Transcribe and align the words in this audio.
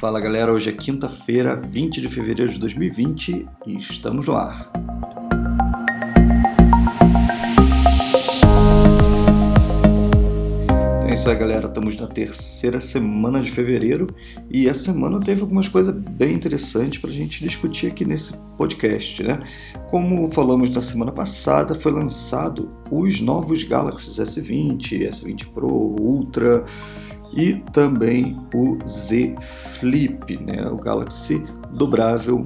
Fala 0.00 0.20
galera, 0.20 0.52
hoje 0.52 0.68
é 0.68 0.72
quinta-feira, 0.72 1.56
20 1.56 2.00
de 2.00 2.08
fevereiro 2.08 2.52
de 2.52 2.58
2020 2.60 3.48
e 3.66 3.78
estamos 3.78 4.28
no 4.28 4.36
ar. 4.36 4.70
Então 10.98 11.08
é 11.08 11.14
isso 11.14 11.28
aí 11.28 11.36
galera, 11.36 11.66
estamos 11.66 11.96
na 11.96 12.06
terceira 12.06 12.78
semana 12.78 13.40
de 13.40 13.50
fevereiro 13.50 14.06
e 14.48 14.68
essa 14.68 14.84
semana 14.84 15.18
teve 15.18 15.40
algumas 15.40 15.66
coisas 15.66 15.92
bem 15.92 16.32
interessantes 16.34 17.00
para 17.00 17.10
a 17.10 17.12
gente 17.12 17.42
discutir 17.42 17.88
aqui 17.88 18.04
nesse 18.04 18.36
podcast, 18.56 19.20
né? 19.24 19.40
Como 19.90 20.30
falamos 20.30 20.70
na 20.70 20.80
semana 20.80 21.10
passada, 21.10 21.74
foi 21.74 21.90
lançado 21.90 22.70
os 22.88 23.20
novos 23.20 23.64
Galaxy 23.64 24.10
S20, 24.10 25.08
S20 25.08 25.46
Pro, 25.52 25.66
Ultra 25.68 26.64
e 27.34 27.54
também 27.72 28.38
o 28.54 28.78
Z 28.86 29.34
Flip, 29.78 30.36
né, 30.42 30.66
o 30.68 30.76
Galaxy 30.76 31.44
dobrável 31.72 32.44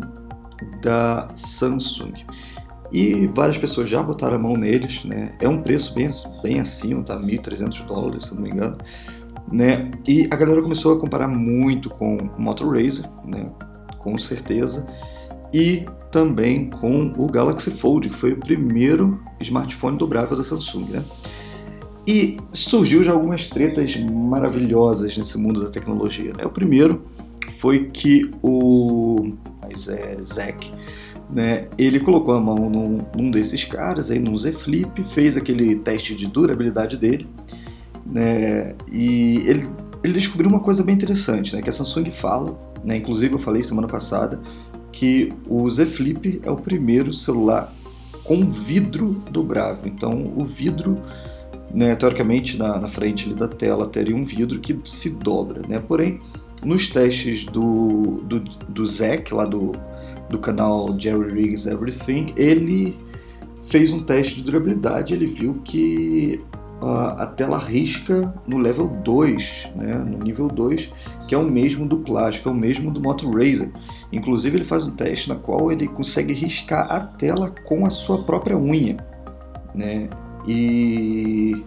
da 0.83 1.29
Samsung. 1.35 2.13
E 2.93 3.27
várias 3.29 3.57
pessoas 3.57 3.89
já 3.89 4.03
botaram 4.03 4.37
a 4.37 4.39
mão 4.39 4.55
neles, 4.55 5.03
né? 5.05 5.33
É 5.41 5.49
um 5.49 5.63
preço 5.63 5.95
bem, 5.95 6.11
bem 6.43 6.61
acima, 6.61 7.03
tá? 7.03 7.19
1.300 7.19 7.87
dólares, 7.87 8.25
se 8.25 8.35
não 8.35 8.43
me 8.43 8.51
engano. 8.51 8.77
Né? 9.51 9.91
E 10.07 10.29
a 10.31 10.37
galera 10.37 10.61
começou 10.61 10.95
a 10.95 11.01
comparar 11.01 11.27
muito 11.27 11.89
com 11.89 12.19
o 12.19 12.41
Moto 12.41 12.69
Razr, 12.69 13.09
né? 13.25 13.51
Com 13.99 14.19
certeza. 14.19 14.85
E 15.55 15.87
também 16.11 16.69
com 16.69 17.15
o 17.17 17.27
Galaxy 17.27 17.71
Fold, 17.71 18.11
que 18.11 18.17
foi 18.17 18.33
o 18.33 18.37
primeiro 18.39 19.19
smartphone 19.41 19.97
dobrável 19.97 20.37
da 20.37 20.45
Samsung, 20.45 20.85
né? 20.91 21.03
E 22.07 22.37
surgiu 22.53 23.05
já 23.05 23.13
algumas 23.13 23.49
tretas 23.49 23.97
maravilhosas 23.97 25.17
nesse 25.17 25.39
mundo 25.39 25.63
da 25.63 25.71
tecnologia. 25.71 26.33
Né? 26.37 26.45
O 26.45 26.51
primeiro 26.51 27.03
foi 27.59 27.87
que 27.87 28.31
o 28.43 29.33
mas 29.63 29.89
é, 29.89 30.17
Zack, 30.23 30.71
né, 31.31 31.69
ele 31.79 31.99
colocou 32.01 32.35
a 32.35 32.41
mão 32.41 32.69
num, 32.69 33.01
num, 33.17 33.31
desses 33.31 33.65
caras, 33.65 34.11
aí, 34.11 34.19
num 34.19 34.37
Z 34.37 34.53
Flip, 34.53 35.03
fez 35.05 35.37
aquele 35.37 35.77
teste 35.77 36.15
de 36.15 36.27
durabilidade 36.27 36.99
dele, 36.99 37.27
né, 38.05 38.75
e 38.91 39.43
ele, 39.47 39.69
ele 40.03 40.13
descobriu 40.13 40.51
uma 40.51 40.61
coisa 40.61 40.83
bem 40.83 40.95
interessante, 40.95 41.55
né, 41.55 41.63
que 41.63 41.71
a 41.71 41.73
Samsung 41.73 42.11
fala, 42.11 42.59
né, 42.85 42.97
inclusive 42.97 43.35
eu 43.35 43.39
falei 43.39 43.63
semana 43.63 43.89
passada, 43.89 44.41
que 44.91 45.33
o 45.49 45.69
Z 45.71 45.87
Flip 45.87 46.41
é 46.45 46.51
o 46.51 46.57
primeiro 46.57 47.13
celular 47.15 47.75
com 48.25 48.51
vidro 48.51 49.23
dobrável. 49.31 49.87
Então, 49.87 50.33
o 50.37 50.45
vidro 50.45 51.01
né, 51.73 51.95
teoricamente 51.97 52.59
na, 52.59 52.79
na 52.79 52.89
frente 52.89 53.33
da 53.35 53.49
tela 53.49 53.87
teria 53.87 54.15
um 54.15 54.25
vidro 54.25 54.61
que 54.61 54.79
se 54.85 55.11
dobra, 55.11 55.63
né? 55.67 55.79
Porém, 55.79 56.19
nos 56.65 56.89
testes 56.89 57.45
do, 57.45 58.23
do, 58.25 58.41
do 58.41 58.87
Zack, 58.87 59.33
lá 59.33 59.45
do, 59.45 59.73
do 60.29 60.39
canal 60.39 60.95
Jerry 60.99 61.33
Riggs 61.33 61.69
Everything, 61.69 62.33
ele 62.37 62.97
fez 63.69 63.91
um 63.91 64.01
teste 64.01 64.37
de 64.37 64.43
durabilidade 64.43 65.15
ele 65.15 65.27
viu 65.27 65.55
que 65.65 66.41
uh, 66.83 67.17
a 67.17 67.27
tela 67.27 67.59
risca 67.59 68.35
no 68.47 68.59
level 68.59 68.89
2, 69.03 69.71
né, 69.77 69.95
no 69.95 70.19
nível 70.19 70.49
2, 70.49 70.91
que 71.27 71.35
é 71.35 71.39
o 71.39 71.45
mesmo 71.45 71.87
do 71.87 71.99
plástico, 71.99 72.49
é 72.49 72.53
o 72.53 72.55
mesmo 72.55 72.91
do 72.91 73.01
Moto 73.01 73.31
Razr. 73.31 73.71
Inclusive 74.13 74.59
ele 74.59 74.65
faz 74.65 74.85
um 74.85 74.91
teste 74.91 75.29
na 75.29 75.37
qual 75.37 75.73
ele 75.73 75.89
consegue 75.89 76.35
riscar 76.35 76.91
a 76.93 77.01
tela 77.01 77.55
com 77.65 77.87
a 77.87 77.91
sua 77.91 78.25
própria 78.25 78.59
unha. 78.59 78.97
Né? 79.75 80.11
E 80.47 81.65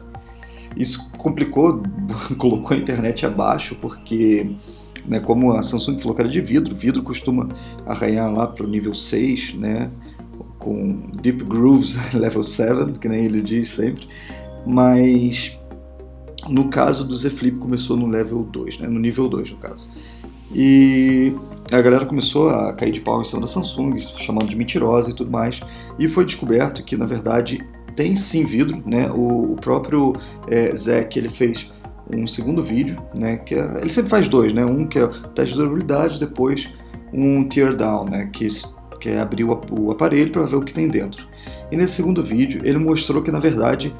isso 0.75 1.09
complicou, 1.17 1.81
colocou 2.37 2.75
a 2.75 2.79
internet 2.79 3.25
abaixo, 3.25 3.75
porque, 3.75 4.55
né, 5.05 5.19
como 5.19 5.53
a 5.53 5.63
Samsung 5.63 5.99
falou 5.99 6.15
que 6.15 6.21
era 6.21 6.29
de 6.29 6.41
vidro, 6.41 6.75
vidro 6.75 7.01
costuma 7.01 7.47
arranhar 7.85 8.31
lá 8.31 8.47
para 8.47 8.65
o 8.65 8.69
nível 8.69 8.93
6, 8.93 9.55
né, 9.55 9.89
com 10.59 11.09
Deep 11.21 11.43
Grooves 11.43 11.97
level 12.13 12.43
7, 12.43 12.99
que 12.99 13.07
nem 13.07 13.25
ele 13.25 13.41
diz 13.41 13.69
sempre, 13.69 14.07
mas 14.65 15.57
no 16.49 16.69
caso 16.69 17.03
do 17.05 17.15
Z 17.15 17.29
Flip 17.31 17.57
começou 17.57 17.95
no 17.95 18.07
level 18.07 18.43
2, 18.43 18.79
né, 18.79 18.87
no 18.87 18.99
nível 18.99 19.27
2 19.29 19.51
no 19.51 19.57
caso. 19.57 19.87
E 20.53 21.33
a 21.71 21.81
galera 21.81 22.05
começou 22.05 22.49
a 22.49 22.73
cair 22.73 22.91
de 22.91 23.01
pau 23.01 23.21
em 23.21 23.25
cima 23.25 23.41
da 23.41 23.47
Samsung, 23.47 23.99
chamando 24.17 24.49
de 24.49 24.55
mentirosa 24.55 25.09
e 25.09 25.13
tudo 25.13 25.31
mais, 25.31 25.59
e 25.97 26.07
foi 26.07 26.25
descoberto 26.25 26.83
que 26.83 26.95
na 26.95 27.05
verdade 27.05 27.65
tem 27.95 28.15
sim 28.15 28.45
vidro, 28.45 28.81
né? 28.85 29.09
O, 29.09 29.53
o 29.53 29.55
próprio 29.55 30.13
é, 30.47 30.75
Zack 30.75 31.17
ele 31.17 31.29
fez 31.29 31.71
um 32.11 32.27
segundo 32.27 32.63
vídeo, 32.63 32.95
né? 33.17 33.37
Que 33.37 33.55
é, 33.55 33.77
ele 33.81 33.89
sempre 33.89 34.09
faz 34.09 34.27
dois, 34.27 34.53
né? 34.53 34.65
Um 34.65 34.85
que 34.85 34.99
é 34.99 35.05
o 35.05 35.09
teste 35.09 35.53
de 35.53 35.59
durabilidade, 35.61 36.19
depois 36.19 36.71
um 37.13 37.47
tear 37.47 37.75
down, 37.75 38.05
né? 38.05 38.29
Que, 38.31 38.47
que 38.99 39.09
é 39.09 39.19
abrir 39.19 39.43
o, 39.43 39.61
o 39.71 39.91
aparelho 39.91 40.31
para 40.31 40.43
ver 40.43 40.55
o 40.57 40.61
que 40.61 40.73
tem 40.73 40.87
dentro. 40.87 41.27
E 41.71 41.77
nesse 41.77 41.95
segundo 41.95 42.23
vídeo 42.23 42.61
ele 42.63 42.77
mostrou 42.77 43.21
que 43.21 43.31
na 43.31 43.39
verdade 43.39 43.93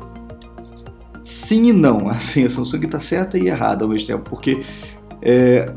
sim 1.23 1.69
e 1.69 1.73
não, 1.73 2.07
assim 2.09 2.45
a 2.45 2.49
Samsung 2.49 2.85
está 2.85 2.99
certa 2.99 3.37
e 3.37 3.47
errada 3.47 3.83
ao 3.83 3.89
mesmo 3.89 4.07
tempo, 4.07 4.29
porque 4.29 4.61
é, 5.21 5.71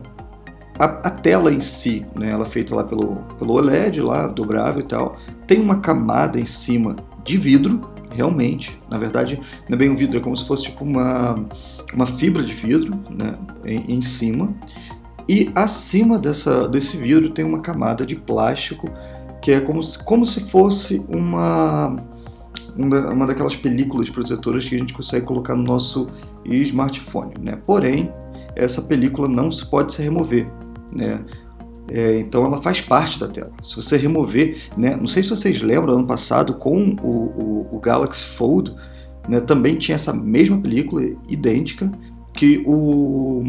a, 0.78 0.84
a, 0.84 1.10
tela 1.10 1.52
em 1.52 1.60
si, 1.60 2.06
né, 2.14 2.30
ela 2.30 2.44
é 2.44 2.48
feita 2.48 2.74
lá 2.74 2.84
pelo, 2.84 3.16
pelo 3.38 3.54
OLED, 3.54 4.00
lá 4.00 4.26
dobrável 4.26 4.80
e 4.80 4.84
tal, 4.84 5.16
tem 5.46 5.60
uma 5.60 5.80
camada 5.80 6.38
em 6.38 6.44
cima 6.44 6.94
de 7.24 7.36
vidro 7.36 7.80
realmente. 8.14 8.78
Na 8.90 8.98
verdade, 8.98 9.40
não 9.68 9.76
é 9.76 9.78
bem 9.78 9.90
um 9.90 9.96
vidro, 9.96 10.18
é 10.18 10.20
como 10.20 10.36
se 10.36 10.46
fosse 10.46 10.64
tipo 10.64 10.84
uma, 10.84 11.46
uma 11.94 12.06
fibra 12.06 12.42
de 12.42 12.54
vidro 12.54 12.98
né, 13.10 13.34
em, 13.64 13.96
em 13.96 14.00
cima. 14.00 14.54
E 15.28 15.50
acima 15.54 16.18
dessa, 16.18 16.66
desse 16.68 16.96
vidro 16.96 17.30
tem 17.30 17.44
uma 17.44 17.60
camada 17.60 18.06
de 18.06 18.16
plástico 18.16 18.88
que 19.42 19.52
é 19.52 19.60
como 19.60 19.84
se, 19.84 20.02
como 20.02 20.24
se 20.24 20.40
fosse 20.40 21.04
uma, 21.08 21.96
uma 22.76 23.26
daquelas 23.26 23.54
películas 23.54 24.08
protetoras 24.08 24.64
que 24.64 24.74
a 24.74 24.78
gente 24.78 24.92
consegue 24.92 25.26
colocar 25.26 25.54
no 25.54 25.62
nosso 25.62 26.08
smartphone. 26.44 27.34
Né? 27.40 27.58
Porém, 27.66 28.12
essa 28.56 28.82
película 28.82 29.28
não 29.28 29.52
se 29.52 29.66
pode 29.66 29.92
se 29.92 30.02
remover. 30.02 30.50
Né? 30.92 31.20
É, 31.90 32.18
então 32.18 32.44
ela 32.44 32.60
faz 32.60 32.80
parte 32.80 33.18
da 33.18 33.28
tela. 33.28 33.50
Se 33.62 33.76
você 33.76 33.96
remover, 33.96 34.58
né, 34.76 34.96
não 34.96 35.06
sei 35.06 35.22
se 35.22 35.30
vocês 35.30 35.62
lembram, 35.62 35.94
ano 35.94 36.06
passado 36.06 36.54
com 36.54 36.96
o, 37.02 37.08
o, 37.08 37.76
o 37.76 37.80
Galaxy 37.80 38.24
Fold, 38.24 38.74
né, 39.28 39.40
também 39.40 39.76
tinha 39.76 39.94
essa 39.94 40.12
mesma 40.12 40.58
película 40.58 41.02
idêntica 41.28 41.90
que 42.34 42.62
o 42.66 43.42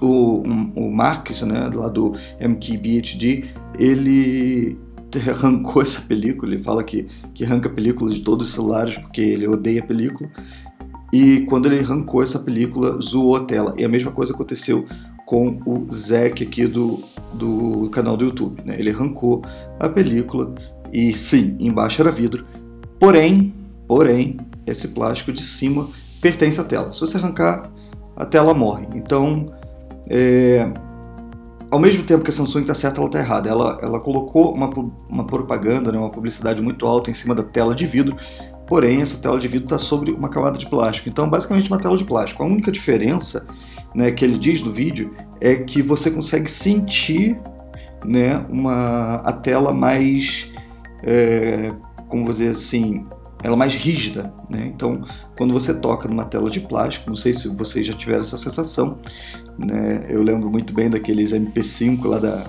o, 0.00 0.42
o 0.76 0.92
Marques, 0.92 1.40
né, 1.42 1.70
lá 1.72 1.88
do 1.88 2.14
MKBHD, 2.40 3.44
ele 3.78 4.76
arrancou 5.30 5.82
essa 5.82 6.00
película, 6.02 6.52
ele 6.52 6.62
fala 6.62 6.82
que, 6.82 7.06
que 7.32 7.44
arranca 7.44 7.68
película 7.68 8.10
de 8.10 8.20
todos 8.20 8.48
os 8.48 8.54
celulares 8.54 8.96
porque 8.96 9.20
ele 9.20 9.46
odeia 9.48 9.80
a 9.80 9.86
película. 9.86 10.28
E 11.12 11.42
quando 11.42 11.66
ele 11.66 11.78
arrancou 11.80 12.22
essa 12.22 12.38
película, 12.38 13.00
zoou 13.00 13.36
a 13.36 13.44
tela. 13.44 13.74
E 13.78 13.84
a 13.84 13.88
mesma 13.88 14.10
coisa 14.10 14.32
aconteceu 14.32 14.84
com 15.24 15.60
o 15.64 15.90
Zack 15.92 16.42
aqui 16.42 16.66
do, 16.66 17.02
do 17.32 17.88
canal 17.90 18.16
do 18.16 18.24
YouTube. 18.24 18.62
Né? 18.64 18.76
Ele 18.78 18.90
arrancou 18.90 19.42
a 19.80 19.88
película 19.88 20.54
e 20.92 21.14
sim, 21.16 21.56
embaixo 21.58 22.00
era 22.02 22.12
vidro. 22.12 22.46
Porém, 22.98 23.54
porém, 23.86 24.36
esse 24.66 24.88
plástico 24.88 25.32
de 25.32 25.42
cima 25.42 25.88
pertence 26.20 26.60
à 26.60 26.64
tela. 26.64 26.92
Se 26.92 27.00
você 27.00 27.16
arrancar, 27.16 27.70
a 28.16 28.24
tela 28.24 28.54
morre. 28.54 28.86
Então, 28.94 29.46
é, 30.08 30.70
ao 31.70 31.78
mesmo 31.78 32.04
tempo 32.04 32.22
que 32.22 32.30
a 32.30 32.32
Samsung 32.32 32.62
está 32.62 32.74
certa, 32.74 33.00
ela 33.00 33.08
está 33.08 33.18
errada. 33.18 33.48
Ela, 33.48 33.78
ela 33.82 34.00
colocou 34.00 34.54
uma, 34.54 34.70
uma 35.08 35.24
propaganda, 35.24 35.90
né, 35.90 35.98
uma 35.98 36.10
publicidade 36.10 36.62
muito 36.62 36.86
alta 36.86 37.10
em 37.10 37.14
cima 37.14 37.34
da 37.34 37.42
tela 37.42 37.74
de 37.74 37.86
vidro, 37.86 38.16
porém 38.66 39.02
essa 39.02 39.18
tela 39.18 39.38
de 39.38 39.48
vidro 39.48 39.66
está 39.66 39.78
sobre 39.78 40.12
uma 40.12 40.28
camada 40.28 40.56
de 40.56 40.66
plástico. 40.66 41.08
Então, 41.08 41.28
basicamente, 41.28 41.70
uma 41.70 41.78
tela 41.78 41.96
de 41.96 42.04
plástico. 42.04 42.42
A 42.42 42.46
única 42.46 42.70
diferença 42.70 43.46
né, 43.94 44.10
que 44.10 44.24
ele 44.24 44.36
diz 44.36 44.60
no 44.60 44.72
vídeo 44.72 45.14
é 45.40 45.54
que 45.56 45.82
você 45.82 46.10
consegue 46.10 46.50
sentir 46.50 47.38
né, 48.04 48.44
uma, 48.50 49.16
a 49.16 49.32
tela 49.32 49.72
mais, 49.72 50.48
é, 51.02 51.72
como 52.08 52.24
vou 52.24 52.34
dizer 52.34 52.50
assim, 52.50 53.06
ela 53.42 53.56
mais 53.56 53.74
rígida. 53.74 54.32
Né? 54.48 54.72
Então, 54.74 55.02
quando 55.36 55.52
você 55.52 55.72
toca 55.74 56.08
numa 56.08 56.24
tela 56.24 56.50
de 56.50 56.60
plástico, 56.60 57.08
não 57.08 57.16
sei 57.16 57.32
se 57.32 57.48
vocês 57.48 57.86
já 57.86 57.92
tiveram 57.92 58.20
essa 58.20 58.36
sensação, 58.36 58.98
né? 59.58 60.06
eu 60.08 60.22
lembro 60.22 60.50
muito 60.50 60.74
bem 60.74 60.90
daqueles 60.90 61.32
MP5 61.32 62.06
lá 62.06 62.18
da, 62.18 62.44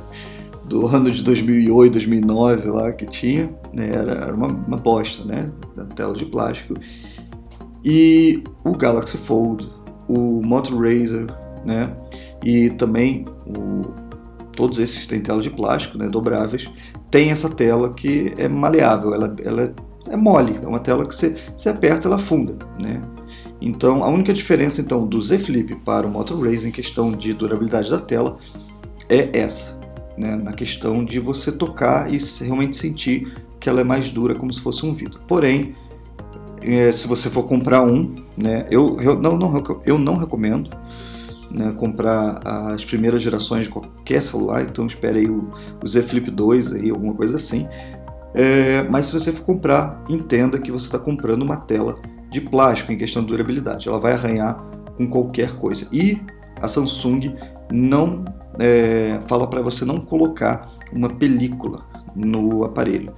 do 0.66 0.88
ano 0.88 1.12
de 1.12 1.22
2008, 1.24 1.94
2009 1.94 2.70
lá 2.70 2.92
que 2.92 3.06
tinha, 3.06 3.50
né? 3.74 3.90
era, 3.94 4.12
era 4.14 4.34
uma, 4.34 4.48
uma 4.48 4.78
bosta, 4.78 5.24
né, 5.26 5.52
da 5.76 5.86
tela 5.86 6.14
de 6.14 6.26
plástico. 6.26 6.74
E 7.84 8.42
o 8.64 8.76
Galaxy 8.76 9.18
Fold 9.18 9.70
o 10.08 10.42
Moto 10.44 10.78
Razr, 10.78 11.26
né? 11.66 11.96
E 12.44 12.70
também 12.72 13.26
o, 13.46 13.92
todos 14.56 14.80
esses 14.80 15.08
têm 15.08 15.22
tela 15.22 15.42
de 15.42 15.50
plástico, 15.50 15.98
né? 15.98 16.08
Dobráveis. 16.08 16.70
Tem 17.12 17.32
essa 17.32 17.50
tela 17.50 17.94
que 17.94 18.34
é 18.38 18.48
maleável, 18.48 19.14
ela, 19.14 19.36
ela 19.44 19.74
é 20.10 20.16
mole, 20.16 20.60
é 20.62 20.68
uma 20.68 20.80
tela 20.80 21.06
que 21.06 21.16
você, 21.16 21.36
você 21.56 21.70
aperta 21.70 22.08
ela 22.08 22.18
afunda, 22.18 22.58
né? 22.82 23.02
Então, 23.62 24.04
a 24.04 24.10
única 24.10 24.34
diferença 24.34 24.82
então 24.82 25.08
do 25.08 25.22
Z 25.22 25.40
Flip 25.40 25.76
para 25.78 26.06
o 26.06 26.10
Moto 26.10 26.40
Razr 26.40 26.68
em 26.68 26.72
questão 26.72 27.12
de 27.12 27.34
durabilidade 27.34 27.90
da 27.90 27.98
tela 27.98 28.38
é 29.10 29.38
essa, 29.38 29.78
né? 30.18 30.36
na 30.36 30.52
questão 30.52 31.04
de 31.04 31.20
você 31.20 31.52
tocar 31.52 32.14
e 32.14 32.18
realmente 32.44 32.76
sentir 32.76 33.34
que 33.60 33.70
ela 33.70 33.82
é 33.82 33.84
mais 33.84 34.12
dura, 34.12 34.36
como 34.36 34.54
se 34.54 34.60
fosse 34.60 34.86
um 34.86 34.94
vidro. 34.94 35.20
Porém, 35.28 35.74
é, 36.66 36.92
se 36.92 37.08
você 37.08 37.30
for 37.30 37.44
comprar 37.44 37.84
um, 37.84 38.16
né, 38.38 38.66
eu, 38.72 39.00
eu, 39.02 39.20
não, 39.20 39.38
não, 39.38 39.64
eu 39.86 40.00
não 40.00 40.18
recomendo 40.18 40.70
né, 41.52 41.74
comprar 41.78 42.40
as 42.44 42.84
primeiras 42.84 43.22
gerações 43.22 43.66
de 43.66 43.72
qualquer 43.72 44.22
celular, 44.22 44.64
então 44.64 44.86
espere 44.86 45.20
aí 45.20 45.30
o, 45.30 45.50
o 45.84 45.88
Z 45.88 46.04
Flip 46.04 46.30
2, 46.30 46.74
aí, 46.74 46.90
alguma 46.90 47.14
coisa 47.14 47.36
assim. 47.36 47.68
É, 48.34 48.84
mas 48.90 49.06
se 49.08 49.14
você 49.14 49.32
for 49.32 49.44
comprar, 49.44 50.04
entenda 50.10 50.60
que 50.60 50.72
você 50.72 50.88
está 50.88 51.00
comprando 51.00 51.44
uma 51.44 51.58
tela 51.58 51.98
de 52.30 52.42
plástico 52.42 52.92
em 52.92 52.98
questão 52.98 53.22
de 53.22 53.30
durabilidade. 53.30 53.88
Ela 53.88 54.00
vai 54.00 54.12
arranhar 54.12 54.58
com 54.98 55.08
qualquer 55.08 55.54
coisa. 55.54 55.88
E 55.92 56.20
a 56.62 56.68
Samsung 56.68 57.34
não 57.72 58.26
é, 58.60 59.20
fala 59.28 59.48
para 59.48 59.62
você 59.62 59.86
não 59.86 59.98
colocar 59.98 60.70
uma 60.92 61.10
película 61.10 61.86
no 62.16 62.64
aparelho, 62.64 63.14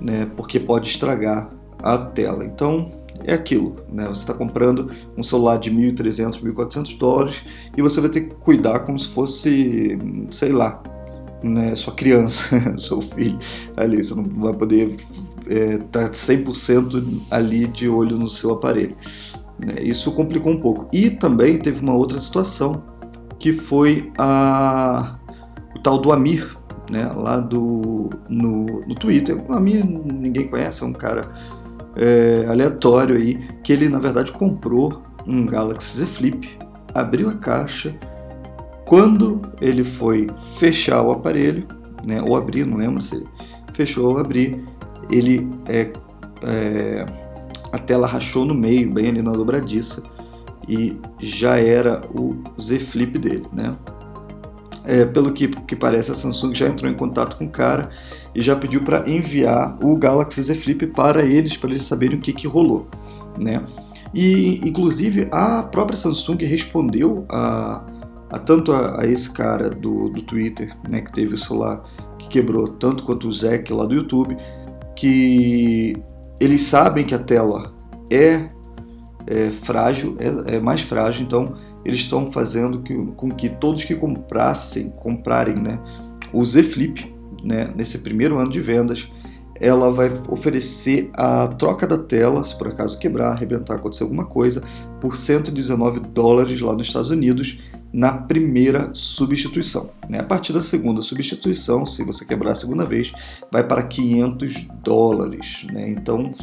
né, 0.00 0.28
porque 0.36 0.58
pode 0.58 0.88
estragar 0.88 1.50
a 1.82 1.98
tela. 1.98 2.44
Então 2.44 2.90
é 3.24 3.34
aquilo, 3.34 3.76
né? 3.88 4.06
Você 4.08 4.20
está 4.20 4.34
comprando 4.34 4.90
um 5.16 5.22
celular 5.22 5.58
de 5.58 5.70
1.300, 5.70 6.42
1.400 6.42 6.98
dólares 6.98 7.42
e 7.76 7.82
você 7.82 8.00
vai 8.00 8.10
ter 8.10 8.22
que 8.22 8.34
cuidar 8.36 8.80
como 8.80 8.98
se 8.98 9.08
fosse, 9.10 9.98
sei 10.30 10.50
lá, 10.50 10.82
né, 11.42 11.74
sua 11.74 11.92
criança, 11.92 12.44
seu 12.78 13.00
filho 13.00 13.38
ali. 13.76 14.02
Você 14.02 14.14
não 14.14 14.24
vai 14.24 14.52
poder 14.52 14.96
estar 15.40 16.00
é, 16.02 16.08
tá 16.08 16.10
100% 16.10 17.22
ali 17.30 17.66
de 17.66 17.88
olho 17.88 18.16
no 18.16 18.28
seu 18.28 18.52
aparelho. 18.52 18.96
Né? 19.58 19.76
Isso 19.82 20.10
complicou 20.12 20.52
um 20.52 20.58
pouco. 20.58 20.88
E 20.92 21.10
também 21.10 21.58
teve 21.58 21.80
uma 21.80 21.94
outra 21.94 22.18
situação 22.18 22.82
que 23.38 23.52
foi 23.52 24.12
a, 24.18 25.18
o 25.74 25.78
tal 25.80 25.98
do 25.98 26.12
Amir, 26.12 26.56
né, 26.90 27.10
lá 27.16 27.38
do, 27.38 28.10
no, 28.28 28.66
no 28.86 28.94
Twitter. 28.94 29.36
O 29.48 29.52
Amir 29.52 29.84
ninguém 29.84 30.48
conhece, 30.48 30.82
é 30.82 30.86
um 30.86 30.92
cara 30.92 31.28
é, 31.96 32.46
aleatório 32.48 33.16
aí, 33.16 33.34
que 33.62 33.72
ele 33.72 33.88
na 33.88 33.98
verdade 33.98 34.32
comprou 34.32 35.02
um 35.26 35.46
Galaxy 35.46 35.98
Z 35.98 36.06
Flip, 36.06 36.58
abriu 36.94 37.28
a 37.28 37.34
caixa, 37.34 37.94
quando 38.84 39.40
ele 39.60 39.84
foi 39.84 40.26
fechar 40.58 41.02
o 41.02 41.12
aparelho, 41.12 41.66
né, 42.04 42.22
ou 42.22 42.36
abrir, 42.36 42.66
não 42.66 42.76
lembro 42.76 43.00
se 43.00 43.22
fechou 43.72 44.10
ou 44.10 44.18
abrir, 44.18 44.62
ele 45.10 45.48
é, 45.66 45.90
é, 46.42 47.06
a 47.72 47.78
tela 47.78 48.06
rachou 48.06 48.44
no 48.44 48.54
meio, 48.54 48.92
bem 48.92 49.08
ali 49.08 49.22
na 49.22 49.32
dobradiça, 49.32 50.02
e 50.68 50.96
já 51.20 51.56
era 51.58 52.02
o 52.14 52.36
Z 52.60 52.78
Flip 52.80 53.18
dele, 53.18 53.46
né? 53.52 53.74
É, 54.84 55.04
pelo 55.04 55.32
que, 55.32 55.48
que 55.48 55.76
parece, 55.76 56.10
a 56.10 56.14
Samsung 56.14 56.54
já 56.54 56.68
entrou 56.68 56.90
em 56.90 56.94
contato 56.94 57.36
com 57.36 57.44
o 57.44 57.50
cara 57.50 57.88
e 58.34 58.40
já 58.40 58.56
pediu 58.56 58.82
para 58.82 59.08
enviar 59.08 59.76
o 59.82 59.96
Galaxy 59.96 60.42
Z 60.42 60.54
Flip 60.54 60.86
para 60.88 61.24
eles, 61.24 61.56
para 61.56 61.70
eles 61.70 61.84
saberem 61.84 62.18
o 62.18 62.20
que, 62.20 62.32
que 62.32 62.46
rolou. 62.46 62.88
Né? 63.38 63.62
E, 64.14 64.60
inclusive, 64.64 65.28
a 65.30 65.62
própria 65.62 65.96
Samsung 65.96 66.36
respondeu 66.44 67.24
a, 67.28 67.84
a 68.30 68.38
tanto 68.38 68.72
a, 68.72 69.02
a, 69.02 69.06
esse 69.06 69.30
cara 69.30 69.70
do, 69.70 70.08
do 70.08 70.22
Twitter, 70.22 70.74
né, 70.88 71.00
que 71.00 71.12
teve 71.12 71.34
o 71.34 71.38
celular 71.38 71.82
que 72.18 72.28
quebrou, 72.28 72.68
tanto 72.68 73.04
quanto 73.04 73.28
o 73.28 73.32
Zack 73.32 73.72
lá 73.72 73.86
do 73.86 73.94
YouTube, 73.94 74.36
que 74.94 75.94
eles 76.38 76.62
sabem 76.62 77.04
que 77.04 77.14
a 77.14 77.18
tela 77.18 77.72
é, 78.10 78.48
é 79.26 79.50
frágil, 79.50 80.16
é, 80.18 80.56
é 80.56 80.60
mais 80.60 80.82
frágil, 80.82 81.24
então 81.24 81.54
eles 81.84 82.00
estão 82.00 82.30
fazendo 82.30 82.80
que, 82.82 82.94
com 82.94 83.30
que 83.30 83.48
todos 83.48 83.84
que 83.84 83.94
comprassem, 83.94 84.90
comprarem 84.90 85.56
né, 85.56 85.78
o 86.32 86.44
Z 86.44 86.62
Flip, 86.64 87.12
né, 87.42 87.72
nesse 87.74 87.98
primeiro 87.98 88.38
ano 88.38 88.50
de 88.50 88.60
vendas, 88.60 89.08
ela 89.62 89.92
vai 89.92 90.10
oferecer 90.28 91.10
a 91.12 91.46
troca 91.46 91.86
da 91.86 91.98
tela, 91.98 92.42
se 92.42 92.56
por 92.56 92.68
acaso 92.68 92.98
quebrar, 92.98 93.32
arrebentar, 93.32 93.76
acontecer 93.76 94.02
alguma 94.02 94.24
coisa, 94.24 94.62
por 95.00 95.14
119 95.14 96.00
dólares 96.00 96.60
lá 96.60 96.72
nos 96.72 96.88
Estados 96.88 97.10
Unidos, 97.10 97.58
na 97.92 98.12
primeira 98.12 98.90
substituição. 98.94 99.90
Né? 100.08 100.18
A 100.18 100.24
partir 100.24 100.52
da 100.52 100.62
segunda 100.62 101.02
substituição, 101.02 101.86
se 101.86 102.02
você 102.02 102.24
quebrar 102.24 102.52
a 102.52 102.54
segunda 102.54 102.84
vez, 102.84 103.12
vai 103.50 103.62
para 103.62 103.82
500 103.82 104.66
dólares. 104.82 105.66
Né? 105.70 105.90
Então, 105.90 106.34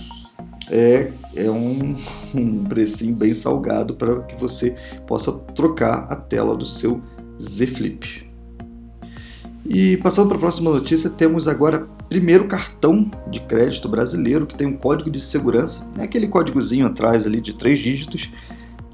é, 0.70 1.12
é 1.36 1.50
um, 1.50 1.98
um 2.34 2.64
precinho 2.64 3.16
bem 3.16 3.34
salgado 3.34 3.96
para 3.96 4.22
que 4.22 4.36
você 4.36 4.76
possa 5.08 5.32
trocar 5.32 6.06
a 6.10 6.16
tela 6.16 6.56
do 6.56 6.66
seu 6.66 7.02
Z 7.42 7.68
Flip. 7.68 8.29
E 9.66 9.98
passando 9.98 10.28
para 10.28 10.38
a 10.38 10.40
próxima 10.40 10.72
notícia, 10.72 11.10
temos 11.10 11.48
agora 11.48 11.86
primeiro 12.08 12.48
cartão 12.48 13.12
de 13.30 13.40
crédito 13.42 13.88
brasileiro 13.88 14.48
que 14.48 14.56
tem 14.56 14.68
um 14.68 14.76
código 14.76 15.12
de 15.12 15.22
segurança, 15.22 15.88
é 15.98 16.04
aquele 16.04 16.28
códigozinho 16.28 16.88
atrás 16.88 17.28
ali 17.28 17.40
de 17.40 17.54
três 17.54 17.78
dígitos, 17.80 18.32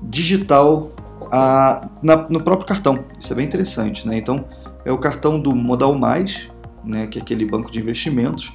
digital 0.03 0.91
a, 1.31 1.87
na, 2.03 2.27
no 2.29 2.41
próprio 2.41 2.67
cartão. 2.67 3.05
Isso 3.19 3.31
é 3.31 3.35
bem 3.35 3.45
interessante, 3.45 4.07
né? 4.07 4.17
Então 4.17 4.45
é 4.83 4.91
o 4.91 4.97
cartão 4.97 5.39
do 5.39 5.55
Modal 5.55 5.95
Mais, 5.95 6.47
né, 6.83 7.07
que 7.07 7.17
é 7.17 7.21
aquele 7.21 7.45
banco 7.45 7.71
de 7.71 7.79
investimentos, 7.79 8.53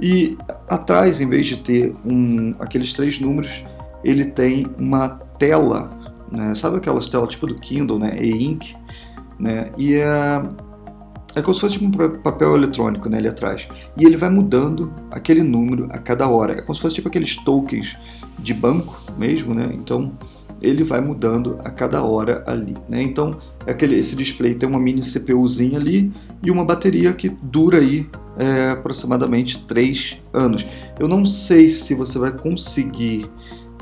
e 0.00 0.36
atrás, 0.68 1.20
em 1.20 1.28
vez 1.28 1.46
de 1.46 1.56
ter 1.58 1.94
um, 2.04 2.54
aqueles 2.58 2.92
três 2.92 3.18
números, 3.18 3.64
ele 4.04 4.24
tem 4.24 4.66
uma 4.78 5.08
tela, 5.38 5.90
né? 6.30 6.54
sabe 6.54 6.76
aquelas 6.76 7.08
telas 7.08 7.30
tipo 7.30 7.46
do 7.46 7.56
Kindle, 7.56 7.98
né? 7.98 8.16
e-ink, 8.20 8.76
né? 9.38 9.70
e 9.76 9.94
é 9.94 10.42
é 11.34 11.42
como 11.42 11.54
se 11.54 11.60
fosse 11.60 11.78
tipo 11.78 11.86
um 11.86 12.10
papel 12.20 12.56
eletrônico 12.56 13.08
né, 13.08 13.18
ali 13.18 13.28
atrás. 13.28 13.68
E 13.96 14.04
ele 14.04 14.16
vai 14.16 14.30
mudando 14.30 14.92
aquele 15.10 15.42
número 15.42 15.86
a 15.90 15.98
cada 15.98 16.28
hora. 16.28 16.54
É 16.54 16.60
como 16.62 16.74
se 16.74 16.80
fosse 16.80 16.96
tipo 16.96 17.08
aqueles 17.08 17.36
tokens 17.36 17.96
de 18.38 18.54
banco 18.54 19.00
mesmo, 19.16 19.54
né? 19.54 19.68
Então 19.72 20.12
ele 20.60 20.82
vai 20.82 21.00
mudando 21.00 21.56
a 21.64 21.70
cada 21.70 22.02
hora 22.02 22.42
ali, 22.46 22.76
né? 22.88 23.02
Então 23.02 23.38
é 23.66 23.70
aquele, 23.70 23.96
esse 23.96 24.16
display 24.16 24.54
tem 24.54 24.68
uma 24.68 24.80
mini 24.80 25.02
CPUzinha 25.02 25.78
ali 25.78 26.12
e 26.44 26.50
uma 26.50 26.64
bateria 26.64 27.12
que 27.12 27.28
dura 27.28 27.78
aí 27.78 28.08
é, 28.36 28.70
aproximadamente 28.70 29.64
3 29.66 30.18
anos. 30.32 30.66
Eu 30.98 31.06
não 31.06 31.24
sei 31.24 31.68
se 31.68 31.94
você 31.94 32.18
vai 32.18 32.32
conseguir 32.32 33.30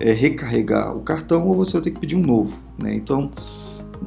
é, 0.00 0.12
recarregar 0.12 0.94
o 0.94 1.00
cartão 1.00 1.46
ou 1.48 1.56
você 1.56 1.74
vai 1.74 1.82
ter 1.82 1.90
que 1.92 2.00
pedir 2.00 2.16
um 2.16 2.22
novo, 2.22 2.54
né? 2.78 2.94
Então 2.94 3.30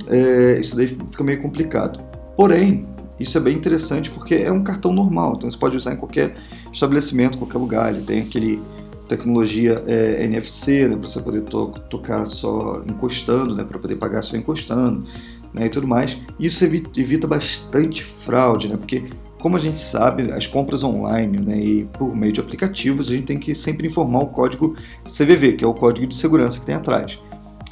é, 0.07 0.59
isso 0.59 0.75
daí 0.75 0.87
fica 0.87 1.23
meio 1.23 1.41
complicado. 1.41 1.99
Porém, 2.35 2.87
isso 3.19 3.37
é 3.37 3.41
bem 3.41 3.55
interessante 3.55 4.09
porque 4.09 4.35
é 4.35 4.51
um 4.51 4.63
cartão 4.63 4.93
normal, 4.93 5.33
então 5.37 5.49
você 5.49 5.57
pode 5.57 5.75
usar 5.75 5.93
em 5.93 5.97
qualquer 5.97 6.35
estabelecimento, 6.71 7.37
qualquer 7.37 7.57
lugar. 7.57 7.93
Ele 7.93 8.03
tem 8.03 8.21
aquele 8.21 8.61
tecnologia 9.07 9.83
é, 9.87 10.23
NFC, 10.23 10.87
né, 10.87 10.95
para 10.95 11.07
você 11.07 11.19
poder 11.19 11.41
to 11.41 11.67
tocar 11.89 12.25
só 12.25 12.81
encostando, 12.87 13.55
né, 13.55 13.63
para 13.63 13.79
poder 13.79 13.95
pagar 13.95 14.21
só 14.21 14.37
encostando, 14.37 15.05
né, 15.53 15.65
e 15.65 15.69
tudo 15.69 15.87
mais. 15.87 16.17
Isso 16.39 16.63
evita, 16.63 16.89
evita 16.99 17.27
bastante 17.27 18.03
fraude, 18.03 18.69
né, 18.69 18.77
porque 18.77 19.03
como 19.39 19.55
a 19.55 19.59
gente 19.59 19.79
sabe, 19.79 20.31
as 20.31 20.45
compras 20.45 20.83
online 20.83 21.39
né, 21.39 21.57
e 21.57 21.85
por 21.97 22.13
meio 22.15 22.31
de 22.31 22.39
aplicativos, 22.39 23.07
a 23.07 23.11
gente 23.11 23.25
tem 23.25 23.39
que 23.39 23.55
sempre 23.55 23.87
informar 23.87 24.19
o 24.19 24.27
código 24.27 24.75
CVV, 25.05 25.53
que 25.53 25.63
é 25.63 25.67
o 25.67 25.73
código 25.73 26.05
de 26.05 26.15
segurança 26.15 26.59
que 26.59 26.65
tem 26.65 26.75
atrás. 26.75 27.17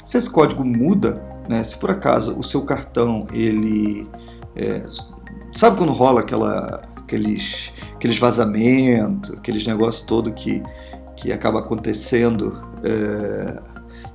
Se 0.04 0.16
esse 0.16 0.30
código 0.30 0.64
muda, 0.64 1.22
né, 1.48 1.62
se 1.62 1.76
por 1.76 1.90
acaso 1.90 2.34
o 2.38 2.42
seu 2.42 2.62
cartão 2.62 3.26
ele 3.32 4.06
é, 4.56 4.82
Sabe 5.58 5.76
quando 5.76 5.92
rola 5.92 6.20
aquela, 6.20 6.82
aqueles, 6.94 7.72
aqueles 7.96 8.16
vazamentos, 8.16 9.36
aqueles 9.36 9.66
negócios 9.66 10.04
todo 10.04 10.32
que, 10.32 10.62
que 11.16 11.32
acaba 11.32 11.58
acontecendo 11.58 12.62
é, 12.84 13.60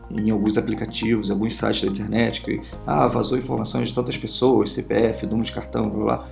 em 0.09 0.31
alguns 0.31 0.57
aplicativos, 0.57 1.27
em 1.27 1.33
alguns 1.33 1.57
sites 1.57 1.81
da 1.81 1.87
internet, 1.89 2.41
que 2.41 2.61
ah, 2.87 3.07
vazou 3.07 3.37
informações 3.37 3.89
de 3.89 3.93
tantas 3.93 4.15
pessoas, 4.15 4.71
CPF, 4.71 5.25
número 5.25 5.43
de 5.43 5.51
cartão, 5.51 5.89
blá 5.89 6.03
blá. 6.05 6.27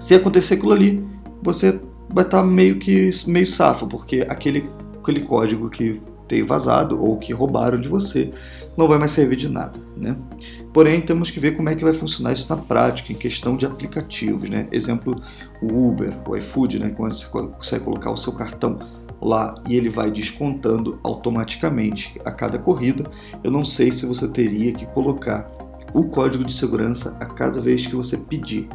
Se 0.00 0.16
acontecer 0.16 0.54
aquilo 0.54 0.72
ali, 0.72 1.06
você 1.40 1.80
vai 2.10 2.24
estar 2.24 2.42
meio 2.42 2.80
que 2.80 3.08
meio 3.28 3.46
safo, 3.46 3.86
porque 3.86 4.26
aquele, 4.28 4.68
aquele 5.00 5.20
código 5.20 5.70
que 5.70 6.02
tem 6.32 6.42
vazado 6.42 6.98
ou 6.98 7.18
que 7.18 7.30
roubaram 7.30 7.78
de 7.78 7.90
você 7.90 8.32
não 8.74 8.88
vai 8.88 8.96
mais 8.96 9.10
servir 9.10 9.36
de 9.36 9.50
nada, 9.50 9.78
né? 9.94 10.16
Porém, 10.72 11.02
temos 11.02 11.30
que 11.30 11.38
ver 11.38 11.54
como 11.54 11.68
é 11.68 11.74
que 11.74 11.84
vai 11.84 11.92
funcionar 11.92 12.32
isso 12.32 12.48
na 12.48 12.56
prática, 12.56 13.12
em 13.12 13.16
questão 13.16 13.54
de 13.54 13.66
aplicativos, 13.66 14.48
né? 14.48 14.66
Exemplo, 14.72 15.22
o 15.60 15.88
Uber, 15.88 16.16
o 16.26 16.34
iFood, 16.34 16.78
né? 16.78 16.88
Quando 16.88 17.14
você 17.14 17.26
consegue 17.26 17.84
colocar 17.84 18.10
o 18.10 18.16
seu 18.16 18.32
cartão 18.32 18.78
lá 19.20 19.54
e 19.68 19.76
ele 19.76 19.90
vai 19.90 20.10
descontando 20.10 20.98
automaticamente 21.02 22.14
a 22.24 22.30
cada 22.30 22.58
corrida. 22.58 23.04
Eu 23.44 23.50
não 23.50 23.62
sei 23.62 23.92
se 23.92 24.06
você 24.06 24.26
teria 24.26 24.72
que 24.72 24.86
colocar 24.86 25.52
o 25.92 26.04
código 26.04 26.44
de 26.44 26.52
segurança 26.54 27.14
a 27.20 27.26
cada 27.26 27.60
vez 27.60 27.86
que 27.86 27.94
você 27.94 28.16
pedir 28.16 28.70